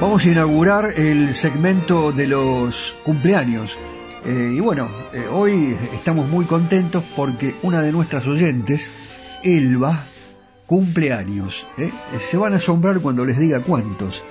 [0.00, 3.78] Vamos a inaugurar el segmento de los cumpleaños
[4.30, 8.90] eh, y bueno, eh, hoy estamos muy contentos porque una de nuestras oyentes,
[9.42, 10.04] Elba,
[10.66, 11.66] cumple años.
[11.78, 11.90] ¿eh?
[12.18, 14.22] Se van a asombrar cuando les diga cuántos,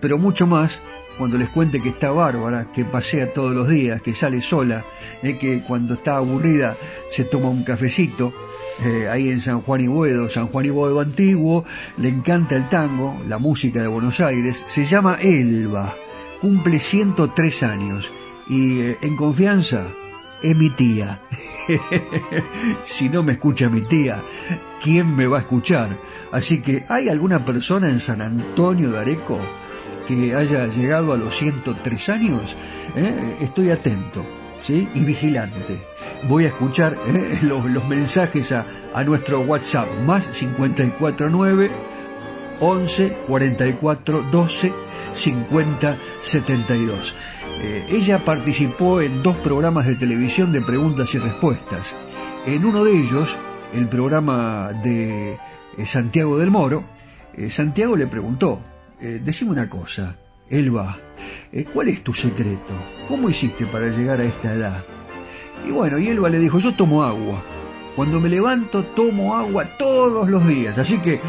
[0.00, 0.80] pero mucho más
[1.18, 4.86] cuando les cuente que está bárbara, que pasea todos los días, que sale sola,
[5.20, 6.74] que cuando está aburrida
[7.10, 8.32] se toma un cafecito.
[9.10, 11.66] ahí en San Juan y Buedo, San Juan y Buedo antiguo,
[11.98, 15.94] le encanta el tango, la música de Buenos Aires, se llama Elba,
[16.40, 18.10] cumple 103 años
[18.48, 19.86] y eh, en confianza
[20.42, 21.20] es mi tía.
[22.84, 24.22] si no me escucha mi tía,
[24.82, 25.88] ¿quién me va a escuchar?
[26.32, 29.38] Así que, ¿hay alguna persona en San Antonio de Areco
[30.06, 32.56] que haya llegado a los 103 años?
[32.94, 33.36] ¿Eh?
[33.40, 34.24] Estoy atento.
[34.62, 34.88] ¿Sí?
[34.94, 35.80] y vigilante.
[36.28, 37.38] Voy a escuchar ¿eh?
[37.42, 38.64] los, mensajes a,
[39.04, 41.70] nuestro WhatsApp, más 549
[42.58, 44.72] 11 44 12
[45.14, 47.14] 50 72.
[47.62, 51.94] Eh, ella participó en dos programas de televisión de preguntas y respuestas.
[52.46, 53.34] En uno de ellos,
[53.74, 55.32] el programa de
[55.78, 56.84] eh, Santiago del Moro,
[57.34, 58.60] eh, Santiago le preguntó,
[59.00, 60.16] decime una cosa,
[60.48, 60.96] Elba,
[61.74, 62.72] ¿cuál es tu secreto?
[63.08, 64.84] ¿Cómo hiciste para llegar a esta edad?
[65.66, 67.42] Y bueno, y Elba le dijo, yo tomo agua.
[67.94, 71.20] Cuando me levanto tomo agua todos los días, así que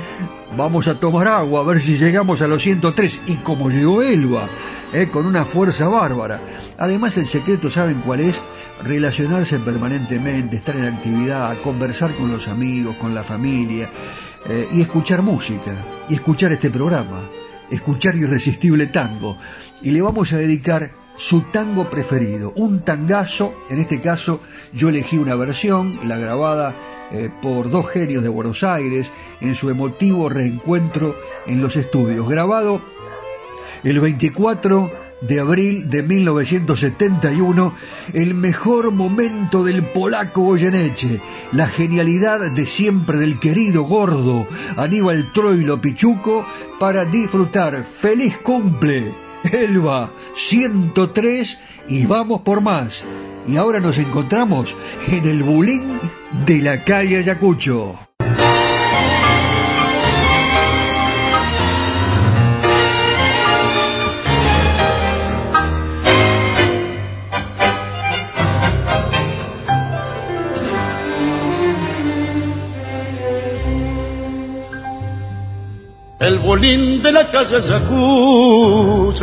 [0.55, 3.21] vamos a tomar agua a ver si llegamos a los 103.
[3.28, 4.47] Y como llegó Elba,
[4.94, 6.42] eh, con una fuerza bárbara.
[6.78, 8.40] Además el secreto, ¿saben cuál es?
[8.84, 13.90] Relacionarse permanentemente, estar en actividad, conversar con los amigos, con la familia
[14.48, 15.74] eh, y escuchar música
[16.08, 17.30] y escuchar este programa,
[17.70, 19.38] escuchar Irresistible Tango.
[19.82, 24.40] Y le vamos a dedicar su tango preferido, un tangazo, en este caso
[24.72, 26.76] yo elegí una versión, la grabada
[27.12, 29.12] eh, por dos genios de Buenos Aires,
[29.42, 31.16] en su emotivo reencuentro
[31.48, 32.82] en los estudios, grabado
[33.84, 37.73] el 24 de abril de 1971,
[38.13, 41.21] el mejor momento del polaco Goyeneche,
[41.51, 46.45] la genialidad de siempre del querido gordo Aníbal Troilo Pichuco
[46.80, 47.84] para disfrutar.
[47.84, 49.28] ¡Feliz cumple!
[49.43, 51.57] Elba 103
[51.88, 53.05] y vamos por más.
[53.47, 54.75] Y ahora nos encontramos
[55.07, 55.99] en el bulín
[56.45, 58.07] de la calle Ayacucho.
[76.20, 79.13] El bolín de la calle Ayacucho.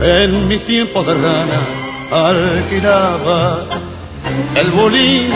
[0.00, 1.60] En mis tiempos de rana
[2.10, 3.60] alquilaba
[4.54, 5.30] el bolín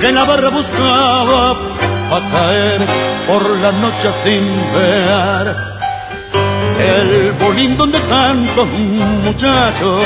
[0.00, 1.56] que Navarra buscaba
[2.10, 2.80] para caer
[3.26, 5.56] por la noche a timbear.
[6.78, 8.66] El bolín donde tantos
[9.24, 10.04] muchachos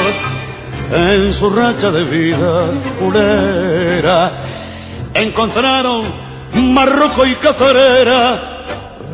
[0.93, 2.67] en su racha de vida
[2.99, 4.33] fulera
[5.15, 6.05] encontraron
[6.53, 8.58] marroco y catarera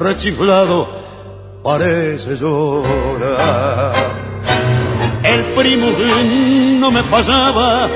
[0.04, 0.86] rechiflado
[1.62, 3.94] parece llorar.
[5.22, 5.86] El primo
[6.78, 7.88] no me pasaba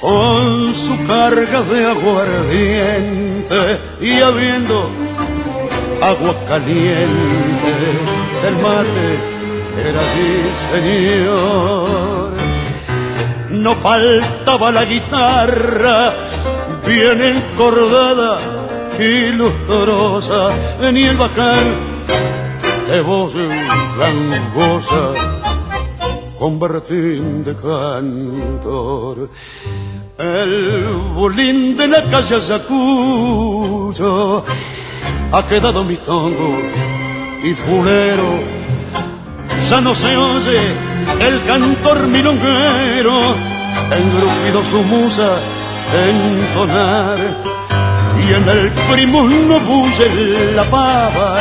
[0.00, 4.90] con su carga de aguardiente y habiendo
[6.02, 7.72] agua caliente,
[8.48, 9.08] el mate
[9.88, 10.02] era
[10.72, 12.32] señor.
[13.48, 16.14] No faltaba la guitarra,
[16.86, 18.67] bien encordada
[18.98, 20.50] y lustrosa,
[20.92, 22.02] ni el bacán
[22.88, 23.32] de voz
[23.98, 25.12] gangosa
[26.38, 29.30] con de cantor.
[30.18, 32.74] El bolín de la calle Ayacucho
[35.32, 36.58] ha quedado mi tongo
[37.44, 38.40] y fulero.
[39.68, 40.60] Ya no se oye
[41.20, 43.20] el cantor milonguero,
[43.90, 45.38] engrupido su musa
[46.08, 47.57] entonar.
[48.26, 51.38] Y en el primo no bulle la pava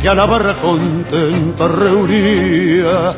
[0.00, 3.14] que a la barra contenta reunía.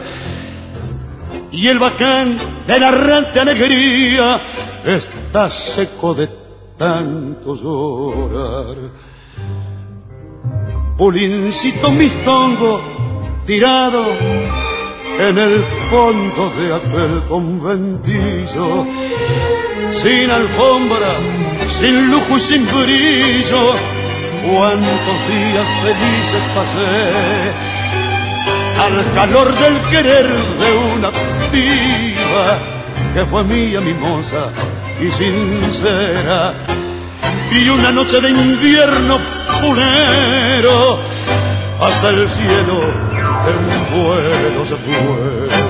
[1.52, 4.40] Y el bacán de la errante alegría
[4.84, 6.28] está seco de
[6.76, 8.76] tanto llorar.
[10.96, 12.80] Pulincito mistongo
[13.46, 14.02] tirado
[15.18, 18.86] en el fondo de aquel conventillo,
[19.92, 21.14] sin alfombra,
[21.68, 23.74] sin lujo y sin brillo,
[24.42, 27.76] cuántos días felices pasé
[28.84, 31.10] al calor del querer de una
[31.50, 32.58] piba
[33.14, 34.50] que fue mía mimosa
[35.00, 36.54] y sincera
[37.50, 39.18] y una noche de invierno
[39.60, 40.98] fulero
[41.80, 42.82] hasta el cielo
[43.46, 45.65] en un vuelo se fue.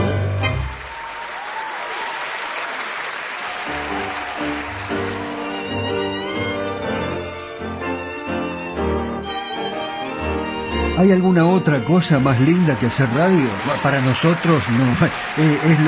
[10.98, 13.46] ¿Hay alguna otra cosa más linda que hacer radio?
[13.82, 15.06] Para nosotros no.
[15.38, 15.78] Eh, es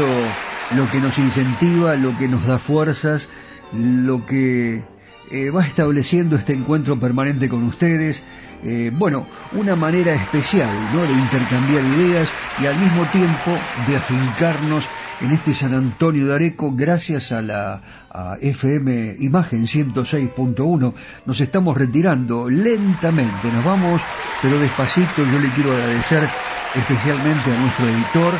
[0.76, 3.30] lo, que nos incentiva, lo que nos da fuerzas,
[3.72, 4.82] lo que
[5.30, 8.22] eh, va estableciendo este encuentro permanente con ustedes.
[8.62, 11.00] Eh, bueno, una manera especial ¿no?
[11.00, 12.30] de intercambiar ideas
[12.60, 13.56] y al mismo tiempo
[13.86, 14.84] de afincarnos
[15.20, 20.92] en este San Antonio de Areco gracias a la a FM Imagen 106.1.
[21.26, 24.00] Nos estamos retirando lentamente, nos vamos,
[24.42, 25.22] pero despacito.
[25.24, 26.28] Yo le quiero agradecer
[26.74, 28.34] especialmente a nuestro editor,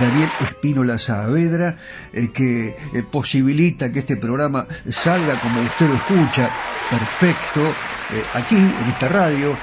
[0.00, 1.76] Daniel Espínola Saavedra,
[2.12, 6.48] el que eh, posibilita que este programa salga como usted lo escucha,
[6.90, 7.60] perfecto,
[8.12, 9.54] eh, aquí en esta radio, eh,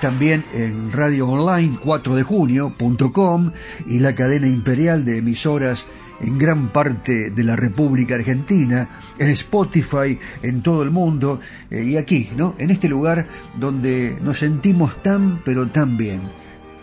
[0.00, 3.52] también en radio online 4 de junio.com
[3.86, 5.86] y la cadena imperial de emisoras
[6.20, 8.88] en gran parte de la República Argentina,
[9.18, 12.56] en Spotify, en todo el mundo, y aquí, ¿no?
[12.58, 16.20] En este lugar donde nos sentimos tan, pero tan bien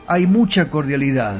[0.07, 1.35] hay mucha cordialidad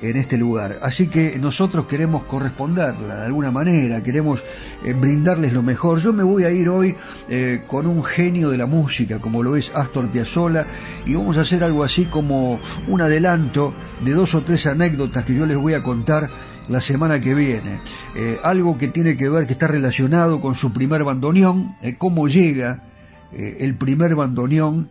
[0.00, 0.78] en este lugar.
[0.82, 4.42] Así que nosotros queremos corresponderla de alguna manera, queremos
[4.84, 5.98] eh, brindarles lo mejor.
[6.00, 6.94] Yo me voy a ir hoy
[7.28, 10.66] eh, con un genio de la música, como lo es Astor Piazzolla,
[11.06, 15.34] y vamos a hacer algo así como un adelanto de dos o tres anécdotas que
[15.34, 16.28] yo les voy a contar
[16.68, 17.80] la semana que viene.
[18.14, 22.84] Eh, algo que tiene que ver, que está relacionado con su primer bandoneón, cómo llega
[23.30, 24.90] el primer bandoneón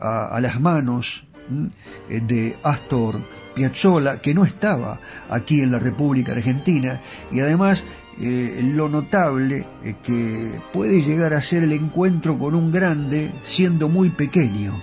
[0.00, 1.24] a las manos
[2.08, 3.20] de Astor
[3.56, 5.00] Piazzolla, que no estaba
[5.30, 7.00] aquí en la República Argentina,
[7.32, 7.84] y además
[8.20, 13.88] eh, lo notable eh, que puede llegar a ser el encuentro con un grande siendo
[13.88, 14.74] muy pequeño.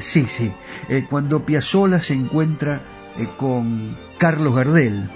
[0.00, 0.50] sí, sí,
[1.10, 2.80] cuando Piazzolla se encuentra
[3.36, 5.10] con Carlos Gardel,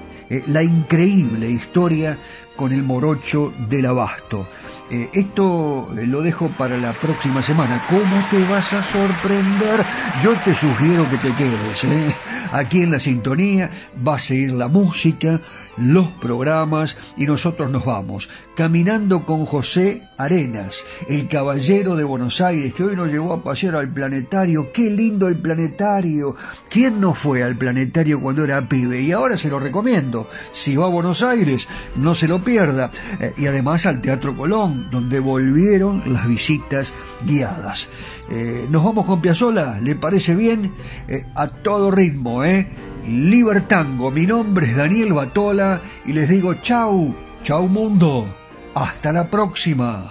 [0.49, 2.19] la increíble historia
[2.57, 4.47] con el morocho del abasto.
[4.91, 7.83] Eh, esto eh, lo dejo para la próxima semana.
[7.89, 9.83] ¿Cómo te vas a sorprender?
[10.23, 11.85] Yo te sugiero que te quedes.
[11.85, 12.15] ¿eh?
[12.53, 13.71] Aquí en la sintonía
[14.07, 15.41] va a seguir la música,
[15.77, 18.29] los programas y nosotros nos vamos.
[18.57, 23.77] Caminando con José Arenas, el caballero de Buenos Aires, que hoy nos llevó a pasear
[23.77, 24.73] al planetario.
[24.73, 26.37] ¡Qué lindo el planetario!
[26.69, 29.01] ¿Quién no fue al planetario cuando era pibe?
[29.01, 30.29] Y ahora se lo recomiendo.
[30.53, 32.91] Si va a Buenos Aires, no se lo pierda.
[33.37, 36.93] y además al Teatro Colón donde volvieron las visitas
[37.27, 37.89] guiadas.
[38.31, 40.73] Eh, nos vamos con Piazzola, ¿le parece bien?
[41.09, 42.69] Eh, a todo ritmo, ¿eh?
[43.07, 48.27] Libertango, mi nombre es Daniel Batola y les digo chau, chau mundo,
[48.75, 50.11] hasta la próxima.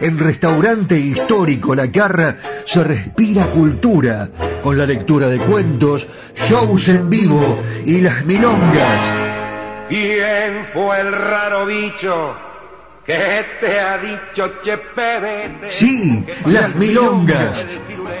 [0.00, 4.28] en Restaurante Histórico La Carra se respira cultura
[4.62, 9.12] con la lectura de cuentos, shows en vivo y las milongas.
[9.88, 12.34] ¿Quién fue el raro bicho
[13.04, 15.68] que te ha dicho Chepe?
[15.68, 17.64] Sí, las milongas.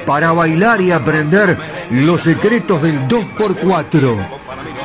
[0.06, 1.56] Para bailar y aprender
[1.90, 4.28] los secretos del 2x4.